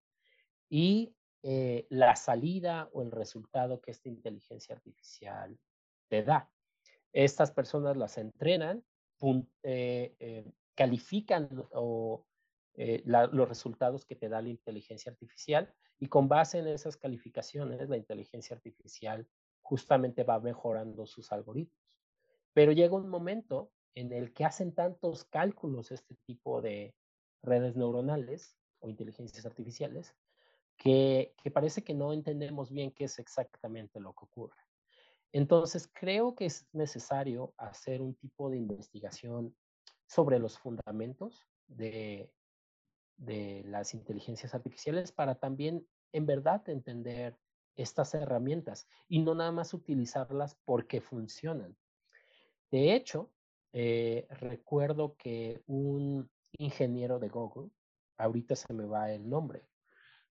y 0.70 1.16
eh, 1.44 1.88
la 1.90 2.16
salida 2.16 2.90
o 2.94 3.02
el 3.02 3.12
resultado 3.12 3.82
que 3.82 3.92
esta 3.92 4.10
inteligencia 4.10 4.76
artificial 4.76 5.58
te 6.08 6.24
da. 6.24 6.52
Estas 7.12 7.52
personas 7.52 7.98
las 7.98 8.18
entrenan, 8.18 8.84
eh, 9.64 10.16
eh, 10.20 10.46
califican 10.76 11.50
los 11.52 13.50
resultados 13.50 14.06
que 14.06 14.16
te 14.16 14.30
da 14.30 14.42
la 14.42 14.50
inteligencia 14.50 15.12
artificial 15.12 15.74
y 15.98 16.08
con 16.08 16.30
base 16.30 16.60
en 16.60 16.68
esas 16.68 16.96
calificaciones 16.96 17.90
la 17.90 17.98
inteligencia 17.98 18.56
artificial 18.56 19.28
justamente 19.62 20.24
va 20.24 20.40
mejorando 20.40 21.06
sus 21.06 21.32
algoritmos. 21.32 21.78
Pero 22.54 22.72
llega 22.72 22.96
un 22.96 23.10
momento 23.10 23.72
en 23.96 24.14
el 24.14 24.34
que 24.34 24.46
hacen 24.46 24.74
tantos 24.74 25.26
cálculos 25.26 25.92
este 25.92 26.16
tipo 26.26 26.62
de 26.62 26.96
redes 27.42 27.76
neuronales 27.76 28.58
o 28.80 28.90
inteligencias 28.90 29.46
artificiales 29.46 30.16
que, 30.78 31.34
que 31.42 31.52
parece 31.52 31.84
que 31.84 31.94
no 31.94 32.14
entendemos 32.14 32.72
bien 32.72 32.92
qué 32.92 33.06
es 33.06 33.20
exactamente 33.20 34.00
lo 34.00 34.14
que 34.14 34.26
ocurre. 34.26 34.62
Entonces, 35.32 35.90
creo 35.94 36.36
que 36.36 36.46
es 36.46 36.68
necesario 36.74 37.54
hacer 37.58 38.02
un 38.02 38.16
tipo 38.16 38.50
de 38.50 38.58
investigación 38.58 39.56
sobre 40.08 40.40
los 40.40 40.58
fundamentos 40.58 41.46
de, 41.68 42.32
las 43.66 43.94
inteligencias 43.94 44.56
artificiales 44.56 45.12
para 45.12 45.36
también 45.36 45.86
en 46.14 46.26
verdad 46.26 46.68
entender 46.70 47.38
estas 47.76 48.14
herramientas 48.16 48.88
y 49.08 49.20
no 49.20 49.36
nada 49.36 49.52
más 49.52 49.74
utilizarlas 49.74 50.56
porque 50.66 51.00
funcionan. 51.02 51.78
De 52.72 52.96
hecho, 52.96 53.30
eh, 53.74 54.28
recuerdo 54.30 55.16
que 55.16 55.62
un 55.68 56.30
ingeniero 56.58 57.20
de 57.20 57.30
Google, 57.30 57.70
ahorita 58.18 58.56
se 58.56 58.74
me 58.74 58.86
va 58.86 59.12
el 59.12 59.30
nombre, 59.30 59.68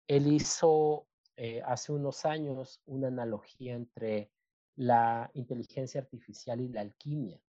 él 0.07 0.31
hizo 0.31 1.07
eh, 1.35 1.61
hace 1.65 1.91
unos 1.91 2.25
años 2.25 2.81
una 2.85 3.07
analogía 3.07 3.73
entre 3.73 4.31
la 4.75 5.29
inteligencia 5.33 6.01
artificial 6.01 6.61
y 6.61 6.69
la 6.69 6.81
alquimia, 6.81 7.41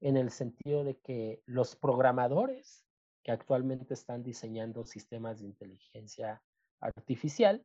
en 0.00 0.16
el 0.16 0.30
sentido 0.30 0.84
de 0.84 0.98
que 0.98 1.42
los 1.46 1.76
programadores 1.76 2.84
que 3.22 3.32
actualmente 3.32 3.94
están 3.94 4.22
diseñando 4.22 4.84
sistemas 4.84 5.40
de 5.40 5.46
inteligencia 5.46 6.42
artificial 6.80 7.64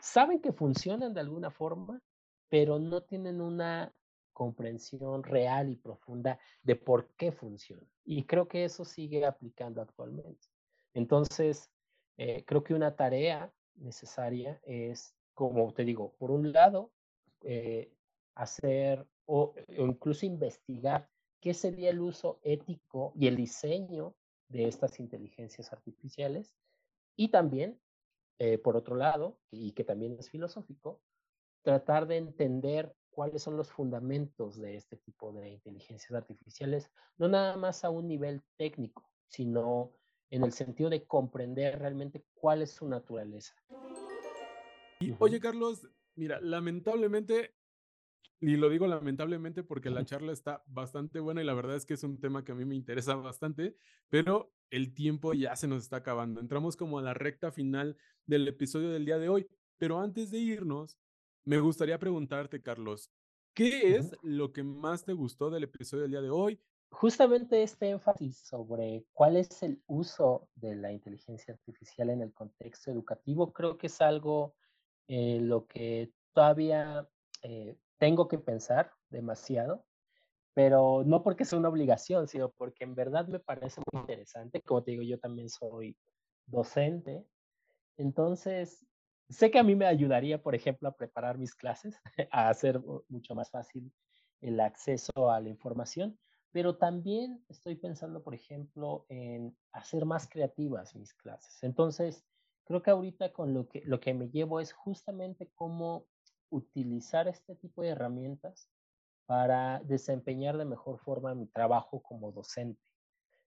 saben 0.00 0.40
que 0.40 0.52
funcionan 0.52 1.14
de 1.14 1.20
alguna 1.20 1.50
forma, 1.50 2.00
pero 2.48 2.78
no 2.78 3.02
tienen 3.02 3.40
una 3.40 3.92
comprensión 4.34 5.22
real 5.22 5.70
y 5.70 5.76
profunda 5.76 6.38
de 6.62 6.76
por 6.76 7.08
qué 7.16 7.32
funcionan. 7.32 7.88
Y 8.04 8.24
creo 8.24 8.46
que 8.48 8.64
eso 8.64 8.84
sigue 8.84 9.24
aplicando 9.24 9.80
actualmente. 9.80 10.48
Entonces, 10.92 11.70
eh, 12.18 12.44
creo 12.44 12.62
que 12.62 12.74
una 12.74 12.94
tarea 12.94 13.50
necesaria 13.76 14.60
es, 14.64 15.14
como 15.32 15.72
te 15.72 15.84
digo, 15.84 16.12
por 16.18 16.30
un 16.30 16.52
lado, 16.52 16.92
eh, 17.42 17.90
hacer 18.34 19.06
o, 19.26 19.54
incluso 19.68 20.26
investigar 20.26 21.08
qué 21.40 21.54
sería 21.54 21.90
el 21.90 22.00
uso 22.00 22.38
ético 22.42 23.12
y 23.16 23.26
el 23.26 23.36
diseño 23.36 24.14
de 24.48 24.68
estas 24.68 25.00
inteligencias 25.00 25.72
artificiales 25.72 26.54
y 27.16 27.28
también, 27.28 27.80
eh, 28.38 28.58
por 28.58 28.76
otro 28.76 28.96
lado, 28.96 29.38
y 29.50 29.72
que 29.72 29.84
también 29.84 30.16
es 30.18 30.30
filosófico, 30.30 31.00
tratar 31.62 32.06
de 32.06 32.18
entender 32.18 32.94
cuáles 33.14 33.42
son 33.42 33.56
los 33.56 33.70
fundamentos 33.70 34.60
de 34.60 34.76
este 34.76 34.96
tipo 34.96 35.32
de 35.32 35.50
inteligencias 35.50 36.12
artificiales, 36.12 36.90
no 37.16 37.28
nada 37.28 37.56
más 37.56 37.84
a 37.84 37.90
un 37.90 38.08
nivel 38.08 38.42
técnico, 38.56 39.08
sino 39.28 39.92
en 40.30 40.42
el 40.42 40.52
sentido 40.52 40.90
de 40.90 41.06
comprender 41.06 41.78
realmente 41.78 42.24
cuál 42.34 42.62
es 42.62 42.72
su 42.72 42.88
naturaleza. 42.88 43.54
Y, 45.00 45.14
oye, 45.18 45.38
Carlos, 45.38 45.88
mira, 46.16 46.40
lamentablemente 46.40 47.54
y 48.40 48.56
lo 48.56 48.68
digo 48.68 48.86
lamentablemente 48.86 49.62
porque 49.62 49.88
la 49.88 50.04
charla 50.04 50.32
está 50.32 50.62
bastante 50.66 51.18
buena 51.18 51.40
y 51.40 51.46
la 51.46 51.54
verdad 51.54 51.76
es 51.76 51.86
que 51.86 51.94
es 51.94 52.02
un 52.04 52.20
tema 52.20 52.44
que 52.44 52.52
a 52.52 52.54
mí 52.54 52.66
me 52.66 52.74
interesa 52.74 53.14
bastante, 53.14 53.76
pero 54.10 54.52
el 54.70 54.92
tiempo 54.92 55.32
ya 55.32 55.56
se 55.56 55.66
nos 55.66 55.84
está 55.84 55.96
acabando. 55.96 56.40
Entramos 56.40 56.76
como 56.76 56.98
a 56.98 57.02
la 57.02 57.14
recta 57.14 57.52
final 57.52 57.96
del 58.26 58.46
episodio 58.46 58.90
del 58.90 59.06
día 59.06 59.18
de 59.18 59.30
hoy, 59.30 59.46
pero 59.78 59.98
antes 59.98 60.30
de 60.30 60.38
irnos, 60.38 60.98
me 61.44 61.58
gustaría 61.60 61.98
preguntarte, 61.98 62.62
Carlos, 62.62 63.10
¿qué 63.54 63.96
es 63.96 64.16
lo 64.22 64.52
que 64.52 64.62
más 64.62 65.04
te 65.04 65.12
gustó 65.12 65.50
del 65.50 65.64
episodio 65.64 66.02
del 66.02 66.12
día 66.12 66.22
de 66.22 66.30
hoy? 66.30 66.60
Justamente 66.90 67.62
este 67.62 67.90
énfasis 67.90 68.38
sobre 68.38 69.04
cuál 69.12 69.36
es 69.36 69.62
el 69.62 69.82
uso 69.86 70.48
de 70.54 70.76
la 70.76 70.92
inteligencia 70.92 71.54
artificial 71.54 72.10
en 72.10 72.22
el 72.22 72.32
contexto 72.32 72.90
educativo, 72.90 73.52
creo 73.52 73.76
que 73.76 73.88
es 73.88 74.00
algo 74.00 74.54
eh, 75.08 75.40
lo 75.40 75.66
que 75.66 76.12
todavía 76.32 77.08
eh, 77.42 77.76
tengo 77.98 78.28
que 78.28 78.38
pensar 78.38 78.92
demasiado, 79.10 79.84
pero 80.54 81.02
no 81.04 81.22
porque 81.22 81.44
sea 81.44 81.58
una 81.58 81.68
obligación, 81.68 82.28
sino 82.28 82.50
porque 82.50 82.84
en 82.84 82.94
verdad 82.94 83.26
me 83.26 83.40
parece 83.40 83.82
muy 83.92 84.02
interesante. 84.02 84.62
Como 84.62 84.82
te 84.82 84.92
digo, 84.92 85.02
yo 85.02 85.18
también 85.18 85.48
soy 85.50 85.96
docente. 86.46 87.26
Entonces, 87.96 88.86
sé 89.34 89.50
que 89.50 89.58
a 89.58 89.62
mí 89.62 89.74
me 89.74 89.86
ayudaría, 89.86 90.42
por 90.42 90.54
ejemplo, 90.54 90.88
a 90.88 90.96
preparar 90.96 91.38
mis 91.38 91.54
clases, 91.54 92.00
a 92.30 92.48
hacer 92.48 92.80
mucho 93.08 93.34
más 93.34 93.50
fácil 93.50 93.92
el 94.40 94.60
acceso 94.60 95.30
a 95.30 95.40
la 95.40 95.48
información, 95.48 96.18
pero 96.52 96.76
también 96.76 97.44
estoy 97.48 97.74
pensando, 97.76 98.22
por 98.22 98.34
ejemplo, 98.34 99.06
en 99.08 99.56
hacer 99.72 100.04
más 100.04 100.28
creativas 100.28 100.94
mis 100.94 101.12
clases. 101.14 101.62
Entonces, 101.62 102.24
creo 102.64 102.82
que 102.82 102.90
ahorita 102.90 103.32
con 103.32 103.54
lo 103.54 103.68
que, 103.68 103.82
lo 103.84 104.00
que 104.00 104.14
me 104.14 104.28
llevo 104.28 104.60
es 104.60 104.72
justamente 104.72 105.50
cómo 105.54 106.06
utilizar 106.50 107.26
este 107.26 107.56
tipo 107.56 107.82
de 107.82 107.88
herramientas 107.88 108.70
para 109.26 109.80
desempeñar 109.84 110.56
de 110.58 110.64
mejor 110.64 110.98
forma 110.98 111.34
mi 111.34 111.46
trabajo 111.46 112.02
como 112.02 112.30
docente. 112.30 112.82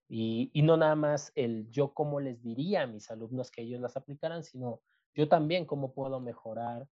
Y, 0.08 0.50
y, 0.52 0.62
no 0.62 0.76
nada 0.76 0.94
más 0.94 1.32
el 1.34 1.70
yo 1.70 1.92
cómo 1.92 2.18
les 2.18 2.42
diría 2.42 2.82
a 2.82 2.86
mis 2.86 3.10
alumnos 3.10 3.50
que 3.50 3.62
ellos 3.62 3.80
las 3.80 3.96
aplicaran, 3.96 4.42
sino 4.42 4.80
yo 5.14 5.28
también 5.28 5.64
cómo 5.64 5.92
puedo 5.92 6.20
mejorar 6.20 6.88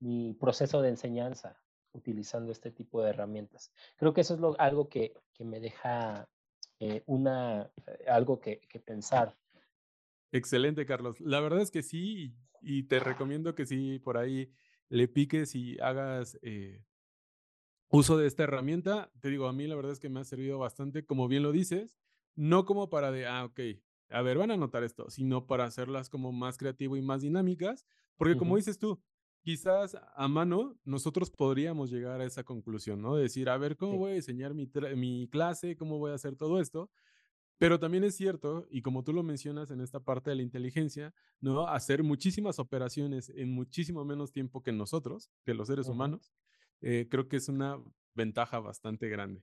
mi 0.00 0.34
proceso 0.34 0.82
de 0.82 0.90
enseñanza 0.90 1.60
utilizando 1.92 2.52
este 2.52 2.70
tipo 2.70 3.02
de 3.02 3.10
herramientas. 3.10 3.72
Creo 3.96 4.12
que 4.12 4.20
eso 4.20 4.34
es 4.34 4.56
algo 4.58 4.88
que, 4.88 5.14
que 5.34 5.44
me 5.44 5.60
deja 5.60 6.28
eh, 6.80 7.02
una, 7.06 7.70
eh, 7.86 8.04
algo 8.08 8.40
que, 8.40 8.60
que, 8.68 8.78
pensar. 8.78 9.36
Excelente, 10.30 10.86
Carlos. 10.86 11.20
La 11.20 11.40
verdad 11.40 11.60
es 11.60 11.70
que 11.70 11.82
sí, 11.82 12.34
y, 12.60 12.84
te 12.84 13.00
recomiendo 13.00 13.54
que 13.54 13.66
sí, 13.66 13.98
por 13.98 14.18
ahí 14.18 14.52
le 14.88 15.08
piques 15.08 15.54
y 15.54 15.78
hagas 15.80 16.38
eh, 16.42 16.84
uso 17.88 18.16
de 18.16 18.26
esta 18.26 18.44
herramienta. 18.44 19.10
Te 19.20 19.28
digo, 19.28 19.48
a 19.48 19.52
mí 19.52 19.66
la 19.66 19.76
verdad 19.76 19.92
es 19.92 20.00
que 20.00 20.08
me 20.08 20.20
ha 20.20 20.24
servido 20.24 20.58
bastante, 20.58 21.04
como 21.04 21.28
bien 21.28 21.42
lo 21.42 21.52
dices, 21.52 21.98
no 22.36 22.64
como 22.64 22.90
para 22.90 23.10
de, 23.10 23.26
ah, 23.26 23.44
ok, 23.44 23.60
a 24.10 24.22
ver, 24.22 24.38
van 24.38 24.50
a 24.50 24.56
notar 24.56 24.84
esto, 24.84 25.10
sino 25.10 25.46
para 25.46 25.64
hacerlas 25.64 26.08
como 26.08 26.32
más 26.32 26.56
creativo 26.58 26.96
y 26.96 27.02
más 27.02 27.22
dinámicas, 27.22 27.86
porque 28.16 28.36
como 28.36 28.56
dices 28.56 28.78
tú, 28.78 29.00
quizás 29.42 29.96
a 30.14 30.28
mano 30.28 30.78
nosotros 30.84 31.30
podríamos 31.30 31.90
llegar 31.90 32.20
a 32.20 32.24
esa 32.24 32.44
conclusión, 32.44 33.00
¿no? 33.00 33.16
Decir, 33.16 33.48
a 33.48 33.56
ver, 33.56 33.76
¿cómo 33.76 33.98
voy 33.98 34.12
a 34.12 34.14
diseñar 34.14 34.54
mi, 34.54 34.70
mi 34.96 35.28
clase? 35.28 35.76
¿Cómo 35.76 35.98
voy 35.98 36.10
a 36.10 36.14
hacer 36.14 36.36
todo 36.36 36.60
esto? 36.60 36.90
Pero 37.58 37.80
también 37.80 38.04
es 38.04 38.16
cierto, 38.16 38.66
y 38.70 38.82
como 38.82 39.02
tú 39.02 39.12
lo 39.12 39.24
mencionas 39.24 39.70
en 39.72 39.80
esta 39.80 40.00
parte 40.00 40.30
de 40.30 40.36
la 40.36 40.42
inteligencia, 40.42 41.12
¿no? 41.40 41.66
Hacer 41.66 42.04
muchísimas 42.04 42.60
operaciones 42.60 43.30
en 43.30 43.52
muchísimo 43.52 44.04
menos 44.04 44.32
tiempo 44.32 44.62
que 44.62 44.70
nosotros, 44.70 45.30
que 45.44 45.54
los 45.54 45.66
seres 45.66 45.88
humanos, 45.88 46.32
eh, 46.80 47.08
creo 47.10 47.28
que 47.28 47.36
es 47.36 47.48
una 47.48 47.82
ventaja 48.14 48.60
bastante 48.60 49.08
grande. 49.08 49.42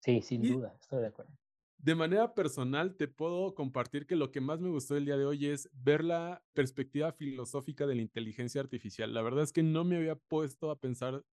Sí, 0.00 0.20
sin 0.22 0.42
duda, 0.42 0.76
estoy 0.78 1.00
de 1.00 1.06
acuerdo. 1.06 1.32
De 1.82 1.94
manera 1.94 2.34
personal, 2.34 2.94
te 2.94 3.08
puedo 3.08 3.54
compartir 3.54 4.06
que 4.06 4.14
lo 4.14 4.30
que 4.30 4.42
más 4.42 4.60
me 4.60 4.68
gustó 4.68 4.98
el 4.98 5.06
día 5.06 5.16
de 5.16 5.24
hoy 5.24 5.46
es 5.46 5.70
ver 5.72 6.04
la 6.04 6.42
perspectiva 6.52 7.10
filosófica 7.12 7.86
de 7.86 7.94
la 7.94 8.02
inteligencia 8.02 8.60
artificial. 8.60 9.14
La 9.14 9.22
verdad 9.22 9.44
es 9.44 9.52
que 9.52 9.62
no 9.62 9.82
me 9.84 9.96
había 9.96 10.14
puesto 10.14 10.70
a 10.70 10.78
pensar 10.78 11.24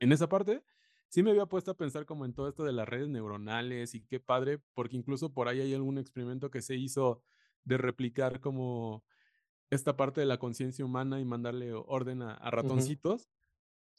en 0.00 0.12
esa 0.12 0.28
parte. 0.28 0.62
Sí 1.08 1.22
me 1.22 1.30
había 1.30 1.46
puesto 1.46 1.70
a 1.70 1.76
pensar 1.78 2.04
como 2.04 2.26
en 2.26 2.34
todo 2.34 2.50
esto 2.50 2.64
de 2.64 2.72
las 2.72 2.86
redes 2.86 3.08
neuronales 3.08 3.94
y 3.94 4.02
qué 4.02 4.20
padre, 4.20 4.60
porque 4.74 4.96
incluso 4.96 5.32
por 5.32 5.48
ahí 5.48 5.62
hay 5.62 5.72
algún 5.72 5.96
experimento 5.96 6.50
que 6.50 6.60
se 6.60 6.76
hizo 6.76 7.22
de 7.64 7.78
replicar 7.78 8.40
como 8.40 9.06
esta 9.70 9.96
parte 9.96 10.20
de 10.20 10.26
la 10.26 10.38
conciencia 10.38 10.84
humana 10.84 11.18
y 11.18 11.24
mandarle 11.24 11.72
orden 11.72 12.20
a, 12.20 12.50
ratoncitos. 12.50 13.30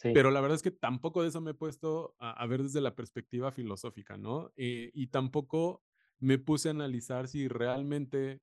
Pero 0.01 0.29
la 0.29 0.41
verdad 0.41 0.57
es 0.57 0.61
que 0.61 0.71
tampoco 0.71 1.23
de 1.23 1.29
eso 1.29 1.41
me 1.41 1.51
he 1.51 1.55
puesto 1.55 2.15
a, 2.19 2.45
ver 2.45 2.61
desde 2.61 2.81
la 2.81 2.93
perspectiva 2.93 3.51
filosófica, 3.51 4.17
¿no? 4.17 4.51
Eh, 4.55 4.91
y 4.93 5.07
tampoco 5.07 5.81
me 6.25 6.39
puse 6.39 6.69
a 6.69 6.71
analizar 6.71 7.27
si 7.27 7.47
realmente 7.47 8.41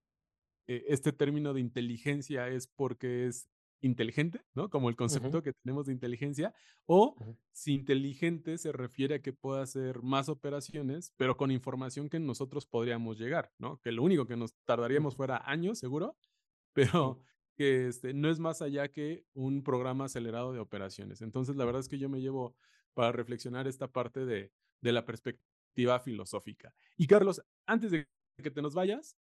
eh, 0.68 0.85
este 0.87 1.12
término 1.12 1.53
de 1.53 1.61
inteligencia 1.61 2.49
es 2.49 2.68
porque 2.68 3.27
es 3.27 3.49
inteligente, 3.81 4.45
¿no? 4.55 4.71
Como 4.71 4.88
el 4.88 4.95
concepto 4.95 5.42
que 5.42 5.53
tenemos 5.53 5.87
de 5.87 5.92
inteligencia, 5.92 6.55
o 6.87 7.16
si 7.51 7.75
inteligente 7.75 8.57
se 8.59 8.71
refiere 8.71 9.16
a 9.16 9.23
que 9.23 9.33
pueda 9.33 9.62
hacer 9.62 10.01
más 10.03 10.29
operaciones, 10.29 11.12
pero 11.16 11.37
con 11.37 11.51
información 11.51 12.09
que 12.09 12.21
nosotros 12.21 12.66
podríamos 12.66 13.18
llegar, 13.18 13.53
¿no? 13.59 13.81
Que 13.81 13.90
lo 13.90 14.05
único 14.05 14.27
que 14.27 14.37
nos 14.37 14.55
tardaríamos 14.64 15.16
fuera 15.16 15.42
años, 15.45 15.81
seguro, 15.81 16.16
pero 16.73 17.21
que 17.57 17.88
este, 17.88 18.14
no 18.14 18.31
es 18.31 18.38
más 18.38 18.62
allá 18.62 18.92
que 18.92 19.25
un 19.35 19.64
programa 19.64 20.05
acelerado 20.05 20.53
de 20.53 20.61
operaciones. 20.61 21.21
Entonces, 21.21 21.57
la 21.57 21.64
verdad 21.64 21.81
es 21.81 21.88
que 21.88 21.99
yo 21.99 22.09
me 22.09 22.21
llevo 22.21 22.55
para 22.95 23.11
reflexionar 23.11 23.66
esta 23.66 23.88
parte 23.88 24.25
de, 24.25 24.53
de 24.81 24.92
la 24.92 25.05
perspectiva 25.05 25.52
filosófica. 26.01 26.75
Y 26.97 27.07
Carlos, 27.07 27.43
antes 27.67 27.91
de 27.91 28.07
que 28.43 28.51
te 28.51 28.63
nos 28.63 28.75
vayas, 28.75 29.17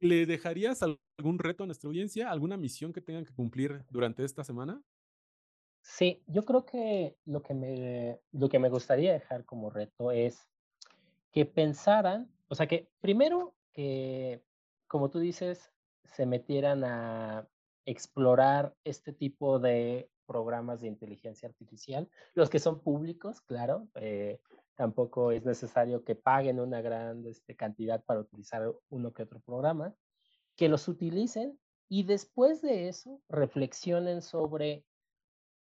¿le 0.00 0.26
dejarías 0.26 0.82
algún 0.82 1.38
reto 1.38 1.64
a 1.64 1.66
nuestra 1.66 1.88
audiencia, 1.88 2.30
alguna 2.30 2.56
misión 2.56 2.92
que 2.92 3.00
tengan 3.00 3.24
que 3.24 3.34
cumplir 3.34 3.84
durante 3.90 4.24
esta 4.24 4.44
semana? 4.44 4.82
Sí, 5.80 6.22
yo 6.26 6.44
creo 6.44 6.66
que 6.66 7.16
lo 7.24 7.42
que 7.42 7.54
me, 7.54 8.20
lo 8.32 8.48
que 8.48 8.58
me 8.58 8.68
gustaría 8.68 9.12
dejar 9.12 9.44
como 9.44 9.70
reto 9.70 10.10
es 10.10 10.48
que 11.30 11.46
pensaran, 11.46 12.30
o 12.48 12.54
sea, 12.54 12.66
que 12.66 12.90
primero 13.00 13.54
que, 13.72 14.42
como 14.88 15.10
tú 15.10 15.20
dices, 15.20 15.70
se 16.04 16.26
metieran 16.26 16.82
a 16.84 17.48
explorar 17.84 18.74
este 18.84 19.12
tipo 19.12 19.58
de 19.60 20.10
programas 20.26 20.80
de 20.80 20.88
inteligencia 20.88 21.48
artificial, 21.48 22.08
los 22.34 22.50
que 22.50 22.58
son 22.58 22.80
públicos, 22.80 23.40
claro, 23.40 23.88
eh, 23.94 24.40
tampoco 24.74 25.32
es 25.32 25.44
necesario 25.44 26.04
que 26.04 26.14
paguen 26.14 26.60
una 26.60 26.80
gran 26.82 27.26
este, 27.26 27.56
cantidad 27.56 28.04
para 28.04 28.20
utilizar 28.20 28.72
uno 28.90 29.12
que 29.12 29.22
otro 29.22 29.40
programa, 29.40 29.94
que 30.56 30.68
los 30.68 30.88
utilicen 30.88 31.58
y 31.88 32.04
después 32.04 32.62
de 32.62 32.88
eso 32.88 33.20
reflexionen 33.28 34.22
sobre 34.22 34.84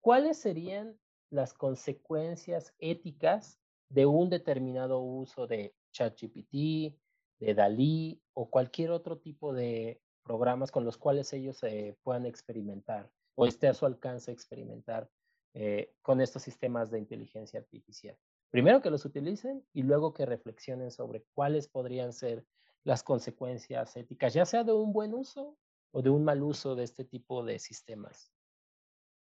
cuáles 0.02 0.38
serían 0.38 0.98
las 1.30 1.54
consecuencias 1.54 2.74
éticas 2.80 3.60
de 3.90 4.06
un 4.06 4.30
determinado 4.30 5.00
uso 5.02 5.48
de 5.48 5.76
ChatGPT, 5.92 6.98
de 7.40 7.54
Dalí 7.54 8.22
o 8.34 8.50
cualquier 8.50 8.92
otro 8.92 9.18
tipo 9.18 9.54
de 9.54 10.02
programas 10.24 10.72
con 10.72 10.86
los 10.86 10.98
cuales 10.98 11.32
ellos 11.34 11.58
se 11.58 11.98
puedan 12.04 12.26
experimentar 12.26 13.12
o 13.38 13.46
esté 13.46 13.68
a 13.68 13.74
su 13.74 13.86
alcance 13.86 14.32
experimentar 14.32 15.10
eh, 15.54 15.94
con 16.02 16.22
estos 16.22 16.42
sistemas 16.44 16.92
de 16.92 17.00
inteligencia 17.00 17.60
artificial 17.60 18.18
primero 18.50 18.82
que 18.82 18.90
los 18.90 19.06
utilicen 19.06 19.66
y 19.74 19.84
luego 19.84 20.14
que 20.14 20.26
reflexionen 20.26 20.92
sobre 20.92 21.24
cuáles 21.34 21.68
podrían 21.68 22.14
ser 22.14 22.46
las 22.84 23.04
consecuencias 23.04 23.96
éticas, 23.98 24.34
ya 24.34 24.46
sea 24.46 24.64
de 24.64 24.72
un 24.72 24.94
buen 24.94 25.14
uso 25.14 25.58
o 25.92 26.02
de 26.02 26.10
un 26.10 26.24
mal 26.24 26.42
uso 26.42 26.76
de 26.76 26.84
este 26.84 27.04
tipo 27.04 27.44
de 27.44 27.60
sistemas. 27.60 28.32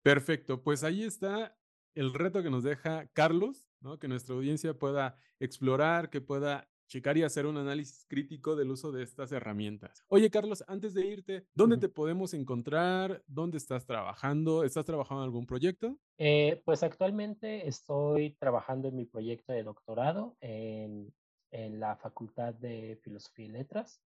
Perfecto, 0.01 0.63
pues 0.63 0.83
ahí 0.83 1.03
está 1.03 1.57
el 1.93 2.13
reto 2.13 2.41
que 2.41 2.49
nos 2.49 2.63
deja 2.63 3.07
Carlos, 3.07 3.69
¿no? 3.81 3.99
que 3.99 4.07
nuestra 4.07 4.35
audiencia 4.35 4.77
pueda 4.77 5.17
explorar, 5.39 6.09
que 6.09 6.21
pueda 6.21 6.68
checar 6.89 7.17
y 7.17 7.23
hacer 7.23 7.45
un 7.45 7.55
análisis 7.55 8.05
crítico 8.07 8.55
del 8.55 8.71
uso 8.71 8.91
de 8.91 9.03
estas 9.03 9.31
herramientas. 9.31 10.03
Oye, 10.09 10.29
Carlos, 10.29 10.63
antes 10.67 10.93
de 10.93 11.05
irte, 11.05 11.45
¿dónde 11.53 11.77
te 11.77 11.87
podemos 11.87 12.33
encontrar? 12.33 13.23
¿Dónde 13.27 13.57
estás 13.57 13.85
trabajando? 13.85 14.63
¿Estás 14.63 14.85
trabajando 14.85 15.23
en 15.23 15.27
algún 15.27 15.45
proyecto? 15.45 15.97
Eh, 16.17 16.61
pues 16.65 16.83
actualmente 16.83 17.67
estoy 17.67 18.35
trabajando 18.39 18.89
en 18.89 18.95
mi 18.95 19.05
proyecto 19.05 19.53
de 19.53 19.63
doctorado 19.63 20.35
en, 20.41 21.13
en 21.51 21.79
la 21.79 21.95
Facultad 21.95 22.55
de 22.55 22.99
Filosofía 23.03 23.45
y 23.45 23.49
Letras. 23.49 24.01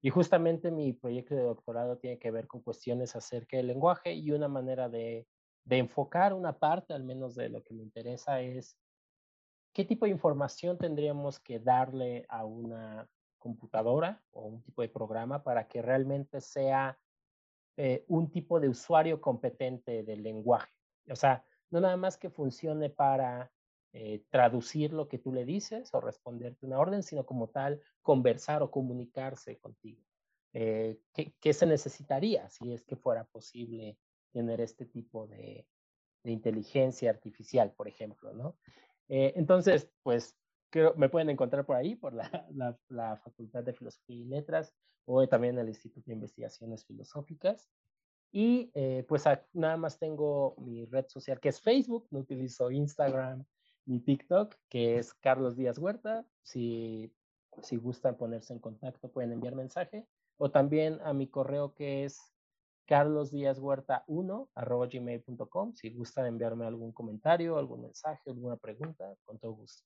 Y 0.00 0.08
justamente 0.10 0.70
mi 0.70 0.92
proyecto 0.94 1.34
de 1.34 1.42
doctorado 1.42 1.98
tiene 1.98 2.18
que 2.18 2.30
ver 2.30 2.46
con 2.46 2.62
cuestiones 2.62 3.14
acerca 3.16 3.56
del 3.56 3.66
lenguaje 3.66 4.14
y 4.14 4.30
una 4.30 4.48
manera 4.48 4.88
de, 4.88 5.26
de 5.64 5.78
enfocar 5.78 6.32
una 6.32 6.58
parte, 6.58 6.94
al 6.94 7.04
menos 7.04 7.34
de 7.34 7.50
lo 7.50 7.62
que 7.62 7.74
me 7.74 7.82
interesa, 7.82 8.40
es 8.40 8.78
¿qué 9.72 9.84
tipo 9.84 10.04
de 10.04 10.12
información 10.12 10.78
tendríamos 10.78 11.38
que 11.40 11.58
darle 11.58 12.26
a 12.28 12.44
una 12.44 13.08
computadora 13.38 14.22
o 14.32 14.46
un 14.46 14.62
tipo 14.62 14.82
de 14.82 14.88
programa 14.88 15.42
para 15.42 15.66
que 15.66 15.82
realmente 15.82 16.40
sea 16.40 16.98
eh, 17.76 18.04
un 18.08 18.30
tipo 18.30 18.60
de 18.60 18.68
usuario 18.68 19.20
competente 19.20 20.02
del 20.02 20.22
lenguaje? 20.22 20.72
O 21.10 21.16
sea, 21.16 21.44
no 21.70 21.80
nada 21.80 21.96
más 21.96 22.16
que 22.16 22.30
funcione 22.30 22.90
para 22.90 23.50
eh, 23.92 24.24
traducir 24.30 24.92
lo 24.92 25.08
que 25.08 25.18
tú 25.18 25.32
le 25.32 25.44
dices 25.44 25.92
o 25.94 26.00
responderte 26.00 26.66
una 26.66 26.78
orden, 26.78 27.02
sino 27.02 27.24
como 27.24 27.48
tal, 27.48 27.80
conversar 28.02 28.62
o 28.62 28.70
comunicarse 28.70 29.58
contigo. 29.58 30.02
Eh, 30.52 31.00
¿qué, 31.12 31.34
¿qué, 31.40 31.52
se 31.52 31.66
necesitaría 31.66 32.48
si 32.50 32.72
es 32.72 32.84
que 32.84 32.96
fuera 32.96 33.24
posible 33.24 33.98
tener 34.32 34.60
este 34.60 34.84
tipo 34.84 35.28
de, 35.28 35.66
de 36.22 36.30
inteligencia 36.32 37.10
artificial, 37.10 37.72
por 37.72 37.88
ejemplo, 37.88 38.32
¿no? 38.32 38.56
Eh, 39.10 39.32
entonces, 39.34 39.90
pues 40.04 40.36
me 40.96 41.08
pueden 41.08 41.30
encontrar 41.30 41.66
por 41.66 41.76
ahí, 41.76 41.96
por 41.96 42.14
la, 42.88 43.16
Facultad 43.16 43.64
de 43.64 43.72
Filosofía 43.72 44.16
y 44.16 44.24
Letras 44.24 44.72
o 45.04 45.26
también 45.28 45.58
el 45.58 45.68
Instituto 45.68 46.06
de 46.06 46.14
Investigaciones 46.14 46.84
Filosóficas. 46.86 47.68
Y 48.32 48.70
eh, 48.74 49.04
pues 49.08 49.24
nada 49.52 49.76
más 49.76 49.98
tengo 49.98 50.54
mi 50.58 50.84
red 50.84 51.06
social 51.08 51.40
que 51.40 51.48
es 51.48 51.60
Facebook, 51.60 52.06
no 52.12 52.20
utilizo 52.20 52.70
Instagram 52.70 53.44
ni 53.86 53.98
TikTok, 53.98 54.54
que 54.68 54.98
es 54.98 55.12
Carlos 55.14 55.56
Díaz 55.56 55.78
Huerta. 55.78 56.24
Si, 56.44 57.12
si 57.62 57.76
gustan 57.76 58.16
ponerse 58.16 58.52
en 58.52 58.60
contacto, 58.60 59.10
pueden 59.10 59.32
enviar 59.32 59.56
mensaje. 59.56 60.06
O 60.36 60.52
también 60.52 61.00
a 61.02 61.12
mi 61.12 61.26
correo 61.26 61.74
que 61.74 62.04
es 62.04 62.32
carlosdiazhuerta1 62.90 64.48
arroba 64.56 64.88
gmail.com. 64.88 65.74
Si 65.74 65.90
gustan 65.90 66.26
enviarme 66.26 66.66
algún 66.66 66.92
comentario, 66.92 67.56
algún 67.56 67.82
mensaje, 67.82 68.30
alguna 68.30 68.56
pregunta, 68.56 69.14
con 69.24 69.38
todo 69.38 69.52
gusto. 69.52 69.84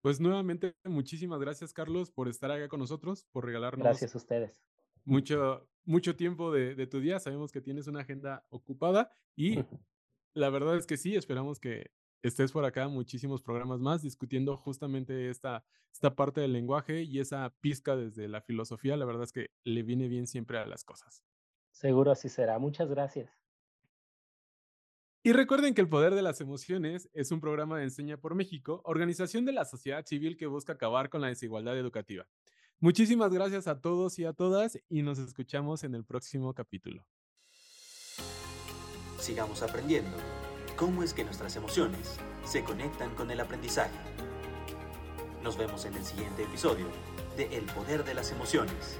Pues 0.00 0.20
nuevamente, 0.20 0.74
muchísimas 0.84 1.40
gracias, 1.40 1.72
Carlos, 1.72 2.10
por 2.10 2.28
estar 2.28 2.50
acá 2.50 2.68
con 2.68 2.80
nosotros, 2.80 3.26
por 3.32 3.44
regalarnos. 3.44 3.84
Gracias 3.84 4.14
a 4.14 4.18
ustedes. 4.18 4.62
mucho, 5.04 5.68
mucho 5.84 6.16
tiempo 6.16 6.50
de, 6.52 6.74
de 6.74 6.86
tu 6.86 7.00
día. 7.00 7.20
Sabemos 7.20 7.52
que 7.52 7.60
tienes 7.60 7.86
una 7.86 8.00
agenda 8.00 8.46
ocupada 8.48 9.10
y 9.36 9.56
la 10.34 10.48
verdad 10.48 10.76
es 10.76 10.86
que 10.86 10.96
sí, 10.96 11.16
esperamos 11.16 11.60
que 11.60 11.90
estés 12.24 12.52
por 12.52 12.64
acá 12.64 12.88
muchísimos 12.88 13.42
programas 13.42 13.80
más 13.80 14.02
discutiendo 14.02 14.56
justamente 14.56 15.28
esta, 15.28 15.62
esta 15.92 16.14
parte 16.14 16.40
del 16.40 16.54
lenguaje 16.54 17.02
y 17.02 17.20
esa 17.20 17.54
pizca 17.60 17.96
desde 17.96 18.28
la 18.28 18.40
filosofía. 18.40 18.96
La 18.96 19.04
verdad 19.04 19.24
es 19.24 19.32
que 19.32 19.50
le 19.62 19.82
viene 19.82 20.08
bien 20.08 20.26
siempre 20.26 20.58
a 20.58 20.66
las 20.66 20.84
cosas. 20.84 21.22
Seguro 21.70 22.10
así 22.10 22.30
será. 22.30 22.58
Muchas 22.58 22.88
gracias. 22.88 23.30
Y 25.22 25.32
recuerden 25.32 25.74
que 25.74 25.82
El 25.82 25.88
Poder 25.88 26.14
de 26.14 26.22
las 26.22 26.40
Emociones 26.40 27.08
es 27.12 27.30
un 27.30 27.40
programa 27.40 27.78
de 27.78 27.84
Enseña 27.84 28.16
por 28.16 28.34
México, 28.34 28.80
organización 28.84 29.44
de 29.44 29.52
la 29.52 29.64
sociedad 29.64 30.04
civil 30.06 30.36
que 30.36 30.46
busca 30.46 30.74
acabar 30.74 31.08
con 31.08 31.20
la 31.20 31.28
desigualdad 31.28 31.78
educativa. 31.78 32.26
Muchísimas 32.78 33.32
gracias 33.32 33.66
a 33.66 33.80
todos 33.80 34.18
y 34.18 34.24
a 34.24 34.32
todas 34.32 34.78
y 34.88 35.02
nos 35.02 35.18
escuchamos 35.18 35.84
en 35.84 35.94
el 35.94 36.04
próximo 36.04 36.52
capítulo. 36.52 37.06
Sigamos 39.18 39.62
aprendiendo 39.62 40.16
cómo 40.76 41.02
es 41.02 41.14
que 41.14 41.24
nuestras 41.24 41.56
emociones 41.56 42.16
se 42.44 42.64
conectan 42.64 43.10
con 43.14 43.30
el 43.30 43.40
aprendizaje. 43.40 43.96
Nos 45.42 45.56
vemos 45.56 45.84
en 45.84 45.94
el 45.94 46.04
siguiente 46.04 46.42
episodio 46.42 46.86
de 47.36 47.56
El 47.56 47.64
Poder 47.64 48.04
de 48.04 48.14
las 48.14 48.30
Emociones. 48.32 48.98